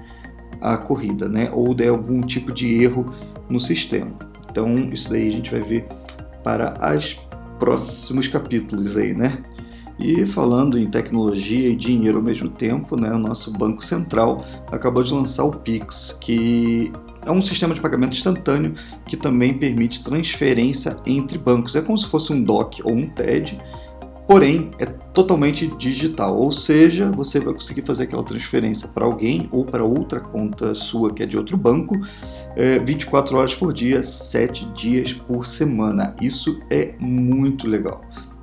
a 0.62 0.78
corrida, 0.78 1.28
né? 1.28 1.50
Ou 1.52 1.74
der 1.74 1.90
algum 1.90 2.22
tipo 2.22 2.54
de 2.54 2.84
erro 2.84 3.12
no 3.50 3.60
sistema. 3.60 4.14
Então, 4.52 4.78
isso 4.92 5.10
daí 5.10 5.28
a 5.28 5.32
gente 5.32 5.50
vai 5.50 5.62
ver 5.62 5.88
para 6.44 6.76
os 6.96 7.27
próximos 7.60 8.28
capítulos 8.28 8.98
aí, 8.98 9.14
né? 9.14 9.42
E 10.00 10.26
falando 10.28 10.78
em 10.78 10.90
tecnologia 10.90 11.70
e 11.70 11.76
dinheiro 11.76 12.18
ao 12.18 12.24
mesmo 12.24 12.50
tempo, 12.50 12.96
né, 12.96 13.12
o 13.12 13.18
nosso 13.18 13.52
Banco 13.52 13.84
Central 13.84 14.46
acabou 14.72 15.02
de 15.02 15.12
lançar 15.12 15.44
o 15.44 15.52
Pix, 15.52 16.16
que 16.22 16.92
é 17.26 17.32
um 17.32 17.42
sistema 17.42 17.74
de 17.74 17.82
pagamento 17.82 18.16
instantâneo 18.16 18.74
que 19.06 19.18
também 19.18 19.56
permite 19.56 20.04
transferência 20.04 20.96
entre 21.06 21.38
bancos. 21.38 21.76
É 21.76 21.82
como 21.82 21.98
se 21.98 22.08
fosse 22.08 22.32
um 22.32 22.42
DOC 22.42 22.82
ou 22.84 22.94
um 22.94 23.08
TED, 23.08 23.58
porém 24.28 24.72
é 24.78 24.86
totalmente 24.86 25.68
digital, 25.78 26.38
ou 26.38 26.52
seja, 26.52 27.10
você 27.10 27.40
vai 27.40 27.54
conseguir 27.54 27.84
fazer 27.84 28.04
aquela 28.04 28.24
transferência 28.24 28.88
para 28.88 29.06
alguém 29.06 29.48
ou 29.52 29.64
para 29.64 29.84
outra 29.84 30.20
conta 30.20 30.76
sua 30.76 31.14
que 31.14 31.24
é 31.24 31.26
de 31.26 31.38
outro 31.38 31.56
banco, 31.56 31.96
é, 32.56 32.78
24 32.80 33.38
horas 33.38 33.56
por 33.56 33.74
dia, 33.74 34.04
7 34.04 34.66
dias 34.74 35.14
por 35.14 35.46
semana. 35.46 36.14
Isso 36.22 36.60
é 36.70 36.94
muito 37.00 37.68
legal. 37.68 38.02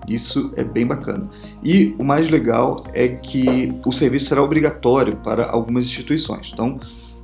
Isso 0.09 0.51
é 0.57 0.65
bem 0.65 0.87
bacana. 0.87 1.31
E 1.63 1.95
o 1.99 2.05
mais 2.05 2.31
legal 2.31 2.85
é 2.93 3.09
que 3.09 3.73
o 3.85 3.93
serviço 3.93 4.27
será 4.27 4.43
obrigatório 4.43 5.17
para 5.17 5.47
algumas 5.47 5.85
instituições. 5.85 6.51
Então, 6.53 6.79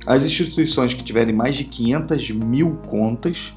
as 0.05 0.23
instituições 0.23 0.93
que 0.93 1.03
tiverem 1.03 1.33
mais 1.33 1.55
de 1.55 1.63
500 1.63 2.31
mil 2.31 2.75
contas 2.87 3.53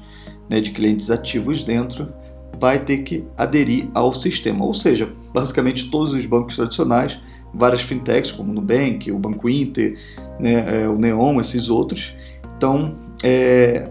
né, 0.49 0.61
de 0.61 0.71
clientes 0.71 1.09
ativos 1.09 1.63
dentro 1.63 2.13
vai 2.59 2.79
ter 2.79 2.99
que 2.99 3.23
aderir 3.37 3.87
ao 3.93 4.13
sistema. 4.13 4.65
Ou 4.65 4.73
seja, 4.73 5.11
basicamente 5.33 5.89
todos 5.89 6.13
os 6.13 6.25
bancos 6.25 6.55
tradicionais, 6.55 7.19
várias 7.53 7.81
fintechs 7.81 8.31
como 8.31 8.51
o 8.51 8.53
Nubank, 8.53 9.11
o 9.11 9.19
Banco 9.19 9.49
Inter, 9.49 9.97
né, 10.39 10.83
é, 10.83 10.89
o 10.89 10.97
Neon, 10.97 11.39
esses 11.39 11.69
outros. 11.69 12.13
Então, 12.57 12.97
é, 13.23 13.89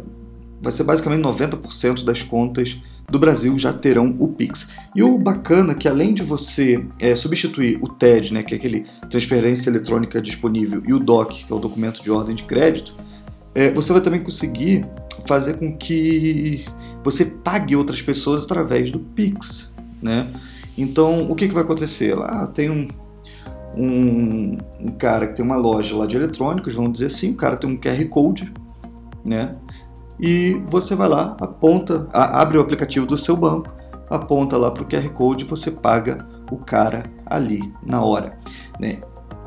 vai 0.61 0.73
ser 0.73 0.85
basicamente 0.85 1.23
90% 1.23 2.05
das 2.05 2.23
contas 2.23 2.79
do 3.11 3.19
Brasil 3.19 3.59
já 3.59 3.73
terão 3.73 4.17
o 4.19 4.29
Pix. 4.29 4.69
E 4.95 5.03
o 5.03 5.19
bacana 5.19 5.73
é 5.73 5.75
que 5.75 5.87
além 5.87 6.15
de 6.15 6.23
você 6.23 6.85
é, 6.99 7.15
substituir 7.15 7.79
o 7.83 7.89
TED, 7.89 8.33
né, 8.33 8.43
que 8.43 8.55
é 8.55 8.57
aquele 8.57 8.87
transferência 9.11 9.69
eletrônica 9.69 10.21
disponível, 10.21 10.83
e 10.87 10.93
o 10.93 10.99
DOC, 10.99 11.45
que 11.45 11.53
é 11.53 11.55
o 11.55 11.59
documento 11.59 12.03
de 12.03 12.11
ordem 12.11 12.35
de 12.35 12.45
crédito, 12.45 12.95
é, 13.55 13.71
você 13.71 13.93
vai 13.93 14.01
também 14.01 14.21
conseguir 14.21 14.87
fazer 15.27 15.57
com 15.59 15.77
que 15.77 16.65
você 17.05 17.25
pague 17.27 17.77
outras 17.77 18.03
pessoas 18.03 18.45
através 18.45 18.91
do 18.91 18.99
Pix, 18.99 19.73
né? 20.03 20.33
Então, 20.77 21.31
o 21.31 21.37
que, 21.37 21.47
que 21.47 21.55
vai 21.55 21.63
acontecer? 21.63 22.15
Lá 22.15 22.49
tem 22.49 22.71
um, 22.71 22.89
um, 23.77 24.59
um 24.81 24.91
cara 24.99 25.29
que 25.29 25.37
tem 25.37 25.45
uma 25.45 25.57
loja 25.57 25.97
lá 25.97 26.07
de 26.07 26.17
eletrônicos, 26.17 26.75
vamos 26.75 26.95
dizer 26.95 27.07
assim, 27.07 27.31
o 27.31 27.37
cara 27.37 27.57
tem 27.57 27.71
um 27.71 27.77
QR 27.77 28.05
Code, 28.09 28.53
né? 29.25 29.53
e 30.19 30.61
você 30.71 30.95
vai 30.95 31.09
lá, 31.09 31.37
aponta, 31.41 32.07
abre 32.13 32.59
o 32.59 32.61
aplicativo 32.61 33.07
do 33.07 33.19
seu 33.19 33.37
banco, 33.37 33.73
aponta 34.09 34.57
lá 34.57 34.71
para 34.71 34.83
o 34.83 34.87
QR 34.87 35.09
Code 35.11 35.45
e 35.45 35.49
você 35.49 35.71
paga 35.71 36.27
o 36.51 36.59
cara 36.59 37.03
ali 37.27 37.73
na 37.85 38.03
hora. 38.03 38.37
Né? 38.79 38.99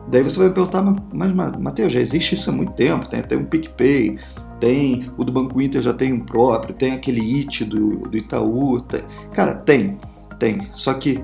Daí 0.10 0.24
você 0.24 0.38
vai 0.38 0.50
me 0.50 0.54
perguntar, 0.54 0.84
mas 1.14 1.34
Matheus, 1.34 1.92
já 1.94 2.00
existe 2.00 2.36
isso 2.36 2.50
há 2.50 2.54
muito 2.54 2.74
tempo, 2.74 3.08
tem 3.08 3.20
até 3.20 3.36
um 3.36 3.46
PicPay, 3.46 4.18
tem 4.60 5.10
o 5.18 5.24
do 5.24 5.32
Banco 5.32 5.62
Inter 5.62 5.82
já 5.82 5.94
tem 5.94 6.14
um 6.14 6.20
próprio, 6.20 6.74
tem 6.74 6.94
aquele 6.94 7.22
IT 7.22 7.66
do, 7.66 8.00
do 8.00 8.18
Itaú. 8.18 8.82
Tem... 8.82 9.02
Cara, 9.34 9.54
tem, 9.54 10.00
tem. 10.40 10.68
Só 10.72 10.94
que 10.94 11.20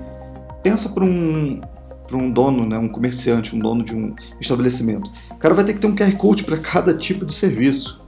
pensa 0.62 0.88
para 0.88 1.04
um, 1.04 1.60
para 2.06 2.16
um 2.16 2.30
dono, 2.30 2.66
né, 2.66 2.78
um 2.78 2.88
comerciante, 2.88 3.54
um 3.54 3.58
dono 3.58 3.84
de 3.84 3.94
um 3.94 4.14
estabelecimento. 4.40 5.10
O 5.30 5.36
cara 5.36 5.54
vai 5.54 5.64
ter 5.64 5.74
que 5.74 5.80
ter 5.80 5.86
um 5.86 5.94
QR 5.94 6.16
Code 6.16 6.44
para 6.44 6.58
cada 6.58 6.94
tipo 6.94 7.24
de 7.24 7.34
serviço 7.34 8.04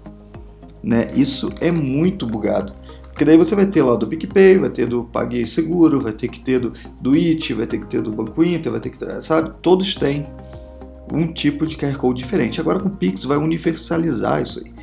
né? 0.87 1.09
Isso 1.15 1.51
é 1.61 1.73
muito 1.73 2.25
bugado. 2.25 2.73
Porque 3.03 3.25
daí 3.25 3.37
você 3.37 3.57
vai 3.57 3.67
ter 3.67 3.83
lá 3.83 3.97
do 3.97 4.07
PicPay, 4.07 4.59
vai 4.59 4.71
ter 4.71 4.87
do 4.87 5.05
PagSeguro, 5.05 6.01
vai 6.01 6.13
ter 6.13 6.29
que 6.29 6.39
ter 6.39 6.61
do, 6.61 6.73
do 7.01 7.17
IT, 7.17 7.53
vai 7.55 7.67
ter 7.67 7.81
que 7.81 7.87
ter 7.87 8.03
do 8.03 8.13
Banco 8.13 8.45
Inter, 8.45 8.71
vai 8.71 8.81
ter 8.81 8.91
que 8.91 8.99
ter, 8.99 9.21
sabe? 9.23 9.53
Todos 9.63 9.97
têm 9.97 10.29
um 11.13 11.33
tipo 11.33 11.67
de 11.67 11.77
QR 11.77 11.97
Code 11.97 12.23
diferente. 12.23 12.61
Agora 12.61 12.79
com 12.79 12.89
o 12.89 12.97
Pix 12.97 13.25
vai 13.25 13.39
universalizar 13.39 14.43
isso 14.43 14.61
aí. 14.61 14.76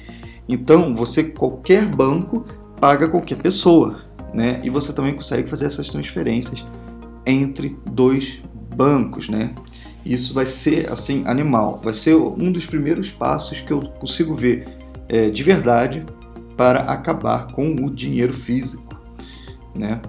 Então, 0.47 0.95
você, 0.95 1.23
qualquer 1.23 1.85
banco, 1.85 2.45
paga 2.79 3.07
qualquer 3.07 3.37
pessoa, 3.37 4.01
né? 4.33 4.59
E 4.63 4.69
você 4.69 4.91
também 4.91 5.13
consegue 5.13 5.49
fazer 5.49 5.65
essas 5.65 5.87
transferências 5.89 6.65
entre 7.25 7.77
dois 7.85 8.41
bancos, 8.75 9.29
né? 9.29 9.53
Isso 10.05 10.33
vai 10.33 10.45
ser, 10.45 10.91
assim, 10.91 11.23
animal. 11.25 11.79
Vai 11.81 11.93
ser 11.93 12.15
um 12.15 12.51
dos 12.51 12.65
primeiros 12.65 13.09
passos 13.09 13.61
que 13.61 13.71
eu 13.71 13.79
consigo 13.79 14.35
ver 14.35 14.67
é, 15.07 15.29
de 15.29 15.43
verdade 15.43 16.05
para 16.57 16.81
acabar 16.81 17.47
com 17.47 17.73
o 17.73 17.89
dinheiro 17.89 18.33
físico, 18.33 18.83
né? 19.73 20.01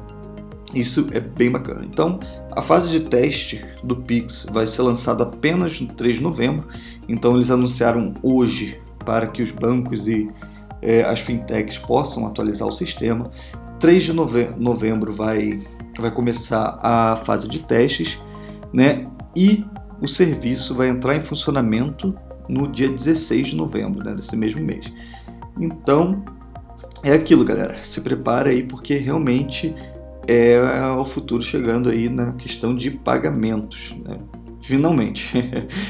Isso 0.74 1.06
é 1.12 1.20
bem 1.20 1.50
bacana. 1.50 1.84
Então, 1.84 2.18
a 2.50 2.60
fase 2.60 2.90
de 2.90 3.00
teste 3.00 3.64
do 3.84 3.96
Pix 3.96 4.44
vai 4.52 4.66
ser 4.66 4.82
lançada 4.82 5.22
apenas 5.22 5.80
no 5.80 5.86
3 5.86 6.16
de 6.16 6.22
novembro. 6.22 6.66
Então, 7.08 7.36
eles 7.36 7.50
anunciaram 7.50 8.12
hoje 8.20 8.80
para 9.04 9.26
que 9.26 9.42
os 9.42 9.50
bancos 9.50 10.06
e 10.06 10.30
é, 10.82 11.02
as 11.02 11.20
fintechs 11.20 11.78
possam 11.78 12.26
atualizar 12.26 12.68
o 12.68 12.72
sistema. 12.72 13.30
3 13.80 14.02
de 14.02 14.12
novembro 14.12 15.12
vai, 15.12 15.62
vai 15.98 16.10
começar 16.10 16.78
a 16.82 17.16
fase 17.16 17.48
de 17.48 17.60
testes, 17.60 18.20
né? 18.72 19.04
E 19.36 19.64
o 20.00 20.08
serviço 20.08 20.74
vai 20.74 20.88
entrar 20.88 21.16
em 21.16 21.22
funcionamento 21.22 22.14
no 22.48 22.68
dia 22.68 22.88
16 22.88 23.48
de 23.48 23.56
novembro 23.56 24.04
né, 24.04 24.14
desse 24.14 24.36
mesmo 24.36 24.62
mês. 24.62 24.92
Então, 25.58 26.22
é 27.02 27.12
aquilo, 27.12 27.44
galera. 27.44 27.82
Se 27.82 28.00
prepara 28.00 28.50
aí 28.50 28.62
porque 28.62 28.96
realmente 28.96 29.74
é 30.26 30.60
o 30.98 31.04
futuro 31.04 31.42
chegando 31.42 31.90
aí 31.90 32.08
na 32.08 32.32
questão 32.32 32.74
de 32.74 32.90
pagamentos, 32.90 33.94
né? 34.04 34.18
finalmente. 34.62 35.32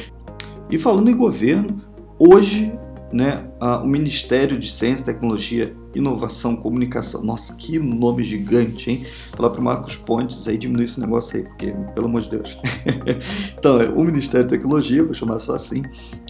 e 0.70 0.78
falando 0.78 1.10
em 1.10 1.16
governo, 1.16 1.80
hoje 2.18 2.72
né, 3.14 3.44
o 3.60 3.86
Ministério 3.86 4.58
de 4.58 4.68
Ciência, 4.68 5.06
Tecnologia, 5.06 5.72
Inovação, 5.94 6.56
Comunicação. 6.56 7.22
Nossa, 7.22 7.54
que 7.54 7.78
nome 7.78 8.24
gigante, 8.24 8.90
hein? 8.90 9.06
Falar 9.36 9.50
para 9.50 9.60
o 9.60 9.64
Marcos 9.64 9.96
Pontes 9.96 10.48
aí 10.48 10.58
diminuir 10.58 10.86
esse 10.86 10.98
negócio 10.98 11.36
aí, 11.36 11.44
porque, 11.44 11.72
pelo 11.94 12.06
amor 12.06 12.22
de 12.22 12.30
Deus. 12.30 12.58
então, 13.56 13.80
é, 13.80 13.88
o 13.88 14.02
Ministério 14.02 14.44
da 14.48 14.56
Tecnologia, 14.56 15.04
vou 15.04 15.14
chamar 15.14 15.38
só 15.38 15.54
assim, 15.54 15.84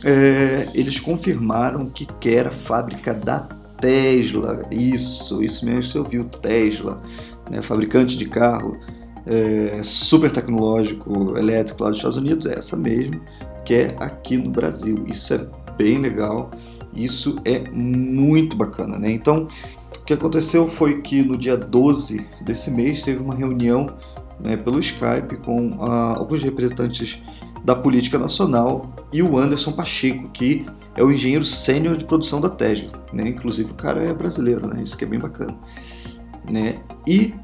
é, 0.04 0.68
eles 0.74 1.00
confirmaram 1.00 1.88
que 1.88 2.04
quer 2.20 2.48
a 2.48 2.52
fábrica 2.52 3.14
da 3.14 3.40
Tesla. 3.80 4.62
Isso, 4.70 5.42
isso 5.42 5.64
mesmo, 5.64 5.84
você 5.84 5.98
ouviu, 5.98 6.24
Tesla, 6.26 7.00
né, 7.50 7.62
fabricante 7.62 8.18
de 8.18 8.26
carro 8.26 8.78
é, 9.26 9.80
super 9.82 10.30
tecnológico, 10.30 11.38
elétrico 11.38 11.82
lá 11.82 11.88
dos 11.88 11.96
Estados 11.96 12.18
Unidos, 12.18 12.44
é 12.44 12.58
essa 12.58 12.76
mesmo, 12.76 13.18
que 13.64 13.72
é 13.72 13.96
aqui 13.98 14.36
no 14.36 14.50
Brasil. 14.50 15.02
Isso 15.08 15.32
é 15.32 15.46
bem 15.76 15.98
legal. 15.98 16.50
Isso 16.94 17.36
é 17.44 17.68
muito 17.70 18.56
bacana, 18.56 18.98
né? 18.98 19.10
Então, 19.10 19.48
o 20.00 20.04
que 20.04 20.12
aconteceu 20.12 20.68
foi 20.68 21.00
que 21.00 21.22
no 21.22 21.36
dia 21.36 21.56
12 21.56 22.24
desse 22.42 22.70
mês 22.70 23.02
teve 23.02 23.22
uma 23.22 23.34
reunião 23.34 23.94
né, 24.40 24.56
pelo 24.56 24.78
Skype 24.78 25.36
com 25.44 25.76
ah, 25.80 26.14
alguns 26.16 26.42
representantes 26.42 27.22
da 27.64 27.74
política 27.74 28.18
nacional 28.18 28.92
e 29.12 29.22
o 29.22 29.38
Anderson 29.38 29.72
Pacheco, 29.72 30.28
que 30.30 30.66
é 30.96 31.02
o 31.02 31.10
engenheiro 31.10 31.44
sênior 31.44 31.96
de 31.96 32.04
produção 32.04 32.40
da 32.40 32.50
Tesla, 32.50 32.90
né? 33.12 33.28
Inclusive 33.28 33.70
o 33.72 33.74
cara 33.74 34.02
é 34.04 34.12
brasileiro, 34.12 34.66
né? 34.66 34.82
Isso 34.82 34.96
que 34.96 35.04
é 35.04 35.06
bem 35.06 35.18
bacana, 35.18 35.56
né? 36.48 36.78
E 37.06 37.34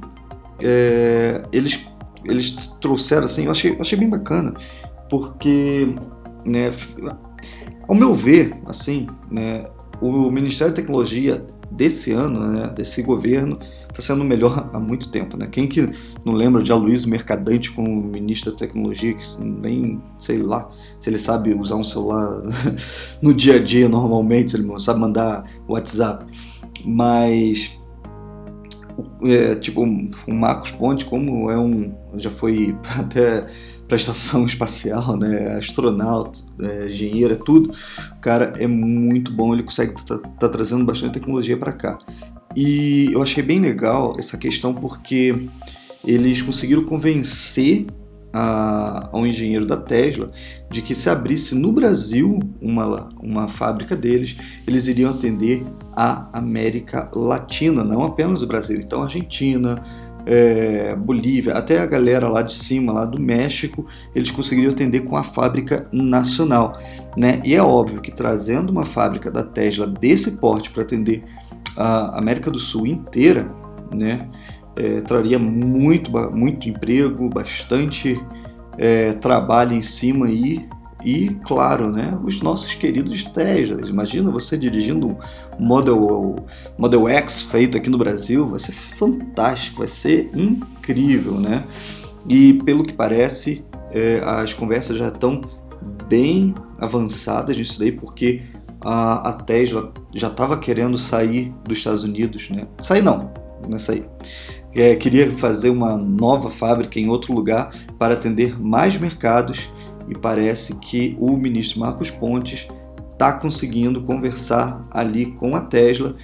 é, 0.60 1.42
eles 1.50 1.86
eles 2.24 2.52
trouxeram 2.80 3.24
assim, 3.24 3.46
eu 3.46 3.50
achei, 3.50 3.76
achei 3.80 3.98
bem 3.98 4.08
bacana, 4.08 4.52
porque 5.08 5.94
né, 6.44 6.70
ao 7.90 7.96
meu 7.96 8.14
ver, 8.14 8.54
assim, 8.66 9.08
né, 9.28 9.64
o 10.00 10.30
Ministério 10.30 10.72
da 10.72 10.80
Tecnologia 10.80 11.44
desse 11.72 12.12
ano, 12.12 12.46
né, 12.46 12.68
desse 12.68 13.02
governo, 13.02 13.58
está 13.88 14.00
sendo 14.00 14.22
melhor 14.22 14.70
há 14.72 14.78
muito 14.78 15.10
tempo. 15.10 15.36
Né? 15.36 15.48
Quem 15.50 15.66
que 15.66 15.90
não 16.24 16.32
lembra 16.32 16.62
de 16.62 16.70
Aloysio 16.70 17.10
Mercadante 17.10 17.72
como 17.72 17.90
ministro 18.00 18.52
da 18.52 18.58
Tecnologia, 18.58 19.12
que 19.12 19.42
nem 19.42 20.00
sei 20.20 20.38
lá 20.38 20.70
se 21.00 21.10
ele 21.10 21.18
sabe 21.18 21.52
usar 21.52 21.74
um 21.74 21.82
celular 21.82 22.40
no 23.20 23.34
dia 23.34 23.56
a 23.56 23.58
dia 23.58 23.88
normalmente, 23.88 24.52
se 24.52 24.56
ele 24.56 24.68
sabe 24.78 25.00
mandar 25.00 25.42
WhatsApp. 25.66 26.24
Mas 26.84 27.76
é, 29.24 29.56
tipo, 29.56 29.82
o 29.82 30.32
Marcos 30.32 30.70
Ponte, 30.70 31.04
como 31.04 31.50
é 31.50 31.58
um. 31.58 31.92
já 32.14 32.30
foi 32.30 32.76
até 32.96 33.48
para 33.90 33.96
a 33.96 34.00
estação 34.00 34.46
espacial, 34.46 35.16
né? 35.16 35.56
Astronauta, 35.58 36.38
é, 36.60 36.88
é 36.88 37.34
tudo. 37.34 37.74
O 38.16 38.20
cara 38.20 38.54
é 38.56 38.66
muito 38.66 39.32
bom, 39.32 39.52
ele 39.52 39.64
consegue 39.64 39.94
tá, 40.06 40.16
tá 40.16 40.48
trazendo 40.48 40.84
bastante 40.84 41.14
tecnologia 41.14 41.56
para 41.56 41.72
cá. 41.72 41.98
E 42.54 43.10
eu 43.12 43.20
achei 43.22 43.42
bem 43.42 43.60
legal 43.60 44.16
essa 44.18 44.36
questão 44.36 44.72
porque 44.72 45.48
eles 46.04 46.40
conseguiram 46.40 46.84
convencer 46.84 47.86
a, 48.32 49.08
ao 49.12 49.26
engenheiro 49.26 49.66
da 49.66 49.76
Tesla 49.76 50.30
de 50.70 50.82
que 50.82 50.94
se 50.94 51.10
abrisse 51.10 51.54
no 51.54 51.72
Brasil 51.72 52.38
uma, 52.60 53.08
uma 53.20 53.48
fábrica 53.48 53.96
deles, 53.96 54.36
eles 54.66 54.86
iriam 54.86 55.10
atender 55.10 55.64
a 55.92 56.28
América 56.32 57.10
Latina, 57.12 57.82
não 57.82 58.04
apenas 58.04 58.42
o 58.42 58.46
Brasil. 58.46 58.80
Então, 58.80 59.02
Argentina, 59.02 59.82
é, 60.26 60.94
Bolívia, 60.94 61.54
até 61.54 61.80
a 61.80 61.86
galera 61.86 62.28
lá 62.28 62.42
de 62.42 62.54
cima, 62.54 62.92
lá 62.92 63.04
do 63.04 63.20
México, 63.20 63.86
eles 64.14 64.30
conseguiriam 64.30 64.72
atender 64.72 65.00
com 65.00 65.16
a 65.16 65.22
fábrica 65.22 65.86
nacional. 65.92 66.78
Né? 67.16 67.40
E 67.44 67.54
é 67.54 67.62
óbvio 67.62 68.00
que 68.00 68.10
trazendo 68.10 68.70
uma 68.70 68.84
fábrica 68.84 69.30
da 69.30 69.42
Tesla 69.42 69.86
desse 69.86 70.32
porte 70.32 70.70
para 70.70 70.82
atender 70.82 71.24
a 71.76 72.18
América 72.18 72.50
do 72.50 72.58
Sul 72.58 72.86
inteira, 72.86 73.50
né, 73.94 74.28
é, 74.76 75.00
traria 75.00 75.38
muito, 75.38 76.10
muito 76.30 76.68
emprego, 76.68 77.28
bastante 77.28 78.20
é, 78.78 79.12
trabalho 79.14 79.74
em 79.74 79.82
cima 79.82 80.26
aí 80.26 80.68
e, 81.04 81.30
claro, 81.46 81.90
né, 81.90 82.18
os 82.22 82.40
nossos 82.42 82.74
queridos 82.74 83.24
Teslas. 83.24 83.88
Imagina 83.88 84.30
você 84.30 84.56
dirigindo 84.56 85.08
um 85.08 85.16
Model, 85.58 86.36
Model 86.78 87.08
X 87.08 87.42
feito 87.42 87.76
aqui 87.76 87.88
no 87.88 87.98
Brasil, 87.98 88.48
vai 88.48 88.58
ser 88.58 88.72
fantástico, 88.72 89.78
vai 89.78 89.88
ser 89.88 90.30
incrível, 90.34 91.34
né? 91.34 91.64
E 92.28 92.54
pelo 92.64 92.84
que 92.84 92.92
parece, 92.92 93.64
é, 93.92 94.20
as 94.24 94.52
conversas 94.52 94.98
já 94.98 95.08
estão 95.08 95.40
bem 96.08 96.54
avançadas 96.78 97.56
nisso 97.56 97.78
daí, 97.78 97.92
porque 97.92 98.42
a, 98.84 99.30
a 99.30 99.32
Tesla 99.32 99.92
já 100.14 100.28
estava 100.28 100.58
querendo 100.58 100.98
sair 100.98 101.52
dos 101.64 101.78
Estados 101.78 102.04
Unidos, 102.04 102.48
né? 102.50 102.66
Sair 102.82 103.02
não, 103.02 103.32
não 103.66 103.76
é 103.76 103.78
sair. 103.78 104.04
É, 104.74 104.94
queria 104.94 105.36
fazer 105.36 105.70
uma 105.70 105.96
nova 105.96 106.48
fábrica 106.50 106.98
em 107.00 107.08
outro 107.08 107.32
lugar 107.32 107.70
para 107.98 108.14
atender 108.14 108.60
mais 108.60 108.96
mercados 108.96 109.68
e 110.10 110.18
parece 110.18 110.74
que 110.74 111.16
o 111.18 111.36
ministro 111.36 111.80
Marcos 111.80 112.10
Pontes 112.10 112.66
está 113.12 113.32
conseguindo 113.32 114.02
conversar 114.02 114.82
ali 114.90 115.26
com 115.26 115.54
a 115.54 115.60
Tesla 115.60 116.16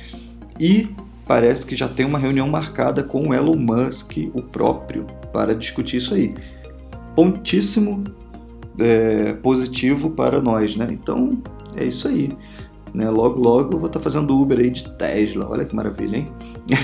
e 0.59 0.89
parece 1.27 1.65
que 1.65 1.77
já 1.77 1.89
tem 1.89 2.05
uma 2.05 2.19
reunião 2.19 2.49
marcada 2.49 3.03
com 3.03 3.29
o 3.29 3.35
Elon 3.35 3.57
Musk, 3.57 4.17
o 4.35 4.43
próprio, 4.43 5.07
para 5.33 5.55
discutir 5.55 5.99
isso 5.99 6.15
aí. 6.15 6.35
Pontíssimo 7.15 8.03
é, 8.79 9.35
positivo 9.35 10.11
para 10.11 10.43
nós, 10.43 10.75
né? 10.75 10.89
Então 10.91 11.43
é 11.77 11.85
isso 11.85 12.09
aí. 12.09 12.31
Né? 12.93 13.09
Logo, 13.11 13.39
logo 13.39 13.75
eu 13.75 13.79
vou 13.79 13.87
estar 13.87 14.01
tá 14.01 14.03
fazendo 14.03 14.39
Uber 14.39 14.59
aí 14.59 14.71
de 14.71 14.91
Tesla. 14.95 15.47
Olha 15.49 15.65
que 15.65 15.77
maravilha, 15.77 16.17
hein? 16.17 16.29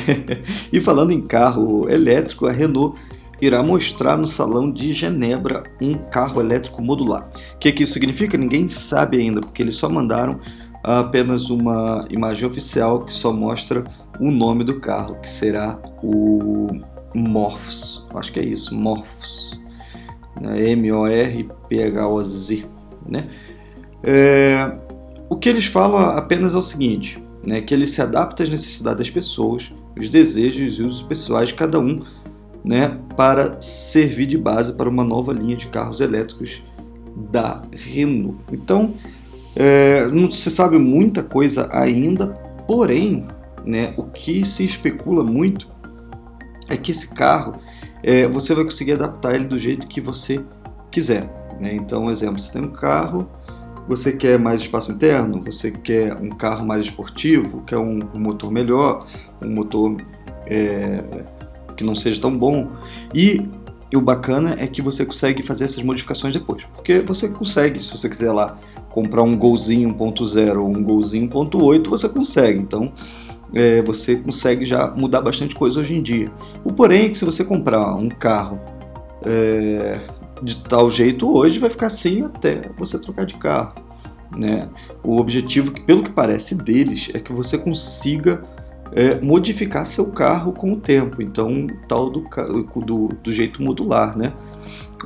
e 0.72 0.80
falando 0.80 1.10
em 1.10 1.20
carro 1.20 1.88
elétrico, 1.88 2.46
a 2.46 2.52
Renault 2.52 2.98
irá 3.42 3.60
mostrar 3.60 4.16
no 4.16 4.28
Salão 4.28 4.70
de 4.70 4.92
Genebra 4.92 5.64
um 5.80 5.94
carro 5.94 6.40
elétrico 6.40 6.80
modular. 6.80 7.28
O 7.54 7.58
que, 7.58 7.72
que 7.72 7.82
isso 7.82 7.94
significa? 7.94 8.38
Ninguém 8.38 8.68
sabe 8.68 9.18
ainda, 9.18 9.40
porque 9.40 9.60
eles 9.60 9.74
só 9.74 9.88
mandaram 9.88 10.38
apenas 10.84 11.50
uma 11.50 12.06
imagem 12.08 12.48
oficial 12.48 13.04
que 13.04 13.12
só 13.12 13.32
mostra 13.32 13.82
o 14.20 14.30
nome 14.30 14.62
do 14.62 14.78
carro, 14.78 15.16
que 15.20 15.28
será 15.28 15.76
o 16.00 16.68
Morphs. 17.12 18.06
Acho 18.14 18.32
que 18.32 18.38
é 18.38 18.44
isso, 18.44 18.72
Morphs. 18.72 19.60
M-O-R-P-H-O-Z. 20.40 21.44
Né? 23.08 23.28
É, 24.04 24.72
o 25.28 25.36
que 25.36 25.48
eles 25.48 25.64
falam 25.66 25.98
apenas 26.00 26.54
é 26.54 26.56
o 26.56 26.62
seguinte, 26.62 27.20
né, 27.44 27.60
que 27.60 27.74
ele 27.74 27.88
se 27.88 28.00
adapta 28.00 28.44
às 28.44 28.48
necessidades 28.48 28.98
das 28.98 29.10
pessoas, 29.10 29.72
os 29.98 30.08
desejos 30.08 30.78
e 30.78 30.82
usos 30.82 31.02
pessoais 31.02 31.48
de 31.48 31.54
cada 31.54 31.80
um 31.80 32.00
né, 32.64 32.98
para 33.16 33.60
servir 33.60 34.26
de 34.26 34.38
base 34.38 34.72
para 34.72 34.88
uma 34.88 35.04
nova 35.04 35.32
linha 35.32 35.56
de 35.56 35.66
carros 35.66 36.00
elétricos 36.00 36.62
da 37.30 37.62
Renault. 37.72 38.38
Então, 38.52 38.94
é, 39.54 40.06
não 40.06 40.30
se 40.30 40.50
sabe 40.50 40.78
muita 40.78 41.22
coisa 41.22 41.68
ainda, 41.72 42.28
porém, 42.66 43.26
né, 43.64 43.92
o 43.96 44.04
que 44.04 44.44
se 44.44 44.64
especula 44.64 45.22
muito 45.22 45.68
é 46.68 46.76
que 46.76 46.92
esse 46.92 47.08
carro 47.08 47.54
é, 48.02 48.26
você 48.26 48.54
vai 48.54 48.64
conseguir 48.64 48.92
adaptar 48.92 49.34
ele 49.34 49.44
do 49.44 49.58
jeito 49.58 49.86
que 49.86 50.00
você 50.00 50.40
quiser. 50.90 51.28
Né? 51.60 51.74
Então, 51.74 52.10
exemplo, 52.10 52.38
você 52.38 52.52
tem 52.52 52.62
um 52.62 52.70
carro, 52.70 53.28
você 53.86 54.12
quer 54.12 54.38
mais 54.38 54.60
espaço 54.60 54.92
interno, 54.92 55.42
você 55.44 55.70
quer 55.70 56.14
um 56.14 56.30
carro 56.30 56.66
mais 56.66 56.86
esportivo, 56.86 57.62
quer 57.62 57.78
um, 57.78 58.00
um 58.14 58.18
motor 58.18 58.50
melhor, 58.50 59.06
um 59.40 59.50
motor 59.54 59.96
é, 60.46 61.02
que 61.82 61.84
não 61.84 61.94
seja 61.94 62.20
tão 62.20 62.36
bom. 62.36 62.68
E, 63.12 63.42
e 63.90 63.96
o 63.96 64.00
bacana 64.00 64.54
é 64.58 64.66
que 64.66 64.80
você 64.80 65.04
consegue 65.04 65.42
fazer 65.42 65.64
essas 65.64 65.82
modificações 65.82 66.32
depois, 66.32 66.64
porque 66.64 67.00
você 67.00 67.28
consegue, 67.28 67.82
se 67.82 67.90
você 67.90 68.08
quiser 68.08 68.32
lá 68.32 68.58
comprar 68.88 69.22
um 69.22 69.36
golzinho 69.36 69.92
1.0 69.92 70.58
ou 70.58 70.68
um 70.68 70.82
golzinho 70.82 71.28
1.8, 71.28 71.88
você 71.88 72.08
consegue. 72.08 72.58
Então, 72.58 72.92
é, 73.52 73.82
você 73.82 74.16
consegue 74.16 74.64
já 74.64 74.90
mudar 74.90 75.20
bastante 75.20 75.54
coisa 75.54 75.80
hoje 75.80 75.94
em 75.94 76.02
dia. 76.02 76.30
O 76.64 76.72
porém 76.72 77.06
é 77.06 77.08
que 77.10 77.18
se 77.18 77.24
você 77.24 77.44
comprar 77.44 77.94
um 77.94 78.08
carro 78.08 78.58
é, 79.24 80.00
de 80.42 80.56
tal 80.56 80.90
jeito 80.90 81.30
hoje, 81.30 81.58
vai 81.58 81.68
ficar 81.68 81.86
assim 81.86 82.24
até 82.24 82.70
você 82.78 82.98
trocar 82.98 83.26
de 83.26 83.34
carro. 83.34 83.74
Né? 84.36 84.68
O 85.04 85.18
objetivo, 85.18 85.72
pelo 85.82 86.02
que 86.02 86.10
parece 86.10 86.54
deles, 86.54 87.10
é 87.12 87.20
que 87.20 87.32
você 87.32 87.58
consiga 87.58 88.42
é, 88.92 89.20
modificar 89.20 89.86
seu 89.86 90.06
carro 90.06 90.52
com 90.52 90.72
o 90.72 90.76
tempo, 90.76 91.22
então 91.22 91.66
tal 91.88 92.10
do, 92.10 92.24
do, 92.84 93.08
do 93.08 93.32
jeito 93.32 93.62
modular, 93.62 94.16
né? 94.16 94.32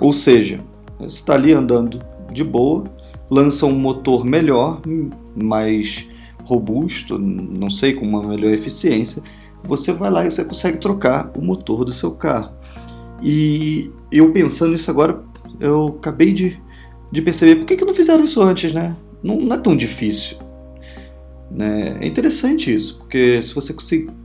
Ou 0.01 0.13
seja, 0.13 0.61
você 0.99 1.07
está 1.07 1.35
ali 1.35 1.53
andando 1.53 1.99
de 2.33 2.45
boa, 2.45 2.85
lança 3.31 3.67
um 3.67 3.79
motor 3.79 4.25
melhor, 4.25 4.81
mais 5.35 6.07
robusto, 6.45 7.19
não 7.19 7.71
sei, 7.71 7.93
com 7.93 8.07
uma 8.07 8.23
melhor 8.23 8.53
eficiência, 8.53 9.23
você 9.65 9.93
vai 9.93 10.11
lá 10.11 10.25
e 10.25 10.31
você 10.31 10.45
consegue 10.45 10.79
trocar 10.79 11.31
o 11.37 11.45
motor 11.45 11.85
do 11.85 11.93
seu 11.93 12.13
carro. 12.13 12.53
E 13.23 13.91
eu 14.13 14.33
pensando 14.33 14.73
nisso 14.73 14.91
agora, 14.91 15.23
eu 15.59 15.97
acabei 15.99 16.33
de, 16.33 16.61
de 17.11 17.23
perceber 17.23 17.57
por 17.57 17.67
que, 17.67 17.77
que 17.77 17.85
não 17.85 17.95
fizeram 17.95 18.23
isso 18.23 18.41
antes, 18.43 18.73
né? 18.73 18.95
Não, 19.23 19.37
não 19.37 19.57
é 19.57 19.59
tão 19.59 19.77
difícil. 19.77 20.37
Né? 21.51 21.99
É 22.01 22.07
interessante 22.07 22.75
isso, 22.75 22.99
porque 22.99 23.43
se 23.43 23.55
você 23.55 23.73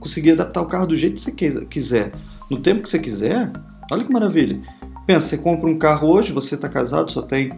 conseguir 0.00 0.32
adaptar 0.32 0.62
o 0.62 0.66
carro 0.66 0.86
do 0.86 0.96
jeito 0.96 1.14
que 1.14 1.50
você 1.50 1.64
quiser, 1.66 2.12
no 2.50 2.58
tempo 2.58 2.82
que 2.82 2.88
você 2.88 2.98
quiser, 2.98 3.52
olha 3.90 4.04
que 4.04 4.12
maravilha. 4.12 4.60
Pensa, 5.06 5.28
você 5.28 5.38
compra 5.38 5.68
um 5.68 5.78
carro 5.78 6.08
hoje, 6.08 6.32
você 6.32 6.54
está 6.54 6.68
casado, 6.68 7.10
só 7.10 7.22
tem 7.22 7.52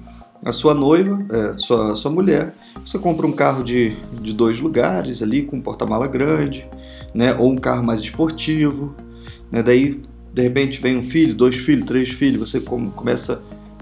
a 0.44 0.52
sua 0.52 0.74
noiva, 0.74 1.24
é, 1.30 1.58
sua, 1.58 1.96
sua 1.96 2.10
mulher, 2.10 2.54
você 2.84 2.98
compra 2.98 3.26
um 3.26 3.32
carro 3.32 3.64
de, 3.64 3.96
de 4.20 4.32
dois 4.34 4.60
lugares 4.60 5.22
ali, 5.22 5.42
com 5.42 5.56
um 5.56 5.60
porta-mala 5.60 6.06
grande, 6.06 6.68
né? 7.14 7.34
ou 7.34 7.50
um 7.50 7.56
carro 7.56 7.82
mais 7.82 8.00
esportivo, 8.00 8.94
né? 9.50 9.62
daí 9.62 10.02
de 10.32 10.42
repente 10.42 10.80
vem 10.80 10.98
um 10.98 11.02
filho, 11.02 11.34
dois 11.34 11.56
filhos, 11.56 11.84
três 11.84 12.10
filhos, 12.10 12.50
você 12.50 12.60
começa, 12.60 13.40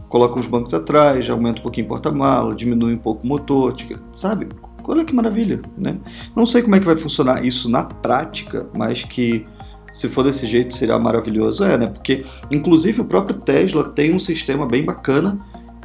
coloca 0.09 0.39
os 0.39 0.47
bancos 0.47 0.73
atrás, 0.75 1.29
aumenta 1.29 1.61
um 1.61 1.63
pouquinho 1.63 1.87
o 1.87 1.89
porta-mala, 1.89 2.55
diminui 2.55 2.95
um 2.95 2.99
pouco 2.99 3.25
o 3.25 3.27
motor, 3.27 3.75
sabe? 4.13 4.47
Olha 4.85 5.05
que 5.05 5.15
maravilha, 5.15 5.61
né? 5.77 5.97
Não 6.35 6.47
sei 6.47 6.63
como 6.63 6.77
é 6.77 6.81
que 6.81 6.87
vai 6.87 6.97
funcionar 6.97 7.45
isso 7.45 7.69
na 7.69 7.85
prática, 7.85 8.67
mas 8.77 9.03
que 9.03 9.45
se 9.93 10.09
for 10.09 10.25
desse 10.25 10.47
jeito 10.47 10.75
seria 10.75 10.99
maravilhoso, 10.99 11.65
é, 11.65 11.77
né? 11.77 11.87
Porque, 11.87 12.25
inclusive, 12.51 13.01
o 13.01 13.05
próprio 13.05 13.39
Tesla 13.39 13.85
tem 13.85 14.15
um 14.15 14.19
sistema 14.19 14.67
bem 14.67 14.85
bacana, 14.85 15.39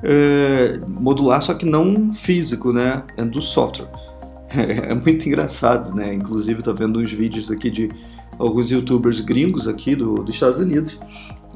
é, 0.04 0.80
modular, 0.88 1.42
só 1.42 1.54
que 1.54 1.66
não 1.66 2.14
físico, 2.14 2.72
né? 2.72 3.04
É 3.16 3.24
do 3.24 3.42
software. 3.42 3.90
É, 4.50 4.96
muito 4.96 5.28
engraçado, 5.28 5.94
né? 5.94 6.14
Inclusive, 6.14 6.64
tô 6.64 6.74
vendo 6.74 7.00
uns 7.00 7.12
vídeos 7.12 7.52
aqui 7.52 7.70
de 7.70 7.90
alguns 8.40 8.72
youtubers 8.72 9.20
gringos 9.20 9.68
aqui 9.68 9.94
do, 9.94 10.16
dos 10.16 10.34
Estados 10.34 10.58
Unidos 10.58 10.98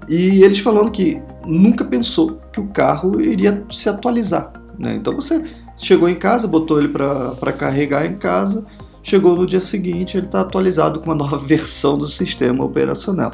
e 0.07 0.43
eles 0.43 0.59
falando 0.59 0.91
que 0.91 1.21
nunca 1.45 1.85
pensou 1.85 2.39
que 2.51 2.59
o 2.59 2.67
carro 2.67 3.21
iria 3.21 3.63
se 3.71 3.87
atualizar, 3.87 4.51
né? 4.77 4.95
Então 4.95 5.13
você 5.13 5.43
Chegou 5.81 6.07
em 6.07 6.13
casa, 6.13 6.47
botou 6.47 6.77
ele 6.77 6.89
para 6.89 7.51
carregar 7.51 8.05
em 8.05 8.13
casa, 8.13 8.63
chegou 9.01 9.35
no 9.35 9.47
dia 9.47 9.59
seguinte, 9.59 10.15
ele 10.15 10.27
está 10.27 10.41
atualizado 10.41 10.99
com 10.99 11.07
uma 11.07 11.15
nova 11.17 11.37
versão 11.37 11.97
do 11.97 12.07
sistema 12.07 12.63
operacional. 12.63 13.31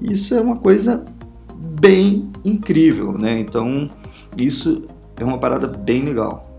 Isso 0.00 0.34
é 0.34 0.40
uma 0.40 0.56
coisa 0.56 1.04
bem 1.78 2.30
incrível, 2.42 3.12
né? 3.12 3.38
Então, 3.38 3.90
isso 4.34 4.82
é 5.18 5.22
uma 5.22 5.36
parada 5.36 5.66
bem 5.66 6.02
legal. 6.02 6.56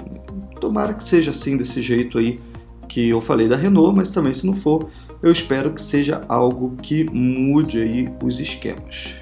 Tomara 0.59 0.93
que 0.93 1.03
seja 1.03 1.31
assim, 1.31 1.57
desse 1.57 1.81
jeito 1.81 2.19
aí 2.19 2.39
que 2.87 3.09
eu 3.09 3.19
falei 3.19 3.47
da 3.47 3.55
Renault, 3.55 3.95
mas 3.95 4.11
também 4.11 4.35
se 4.35 4.45
não 4.45 4.53
for, 4.53 4.89
eu 5.23 5.31
espero 5.31 5.71
que 5.71 5.81
seja 5.81 6.21
algo 6.29 6.75
que 6.83 7.03
mude 7.11 7.81
aí 7.81 8.13
os 8.21 8.39
esquemas. 8.39 9.15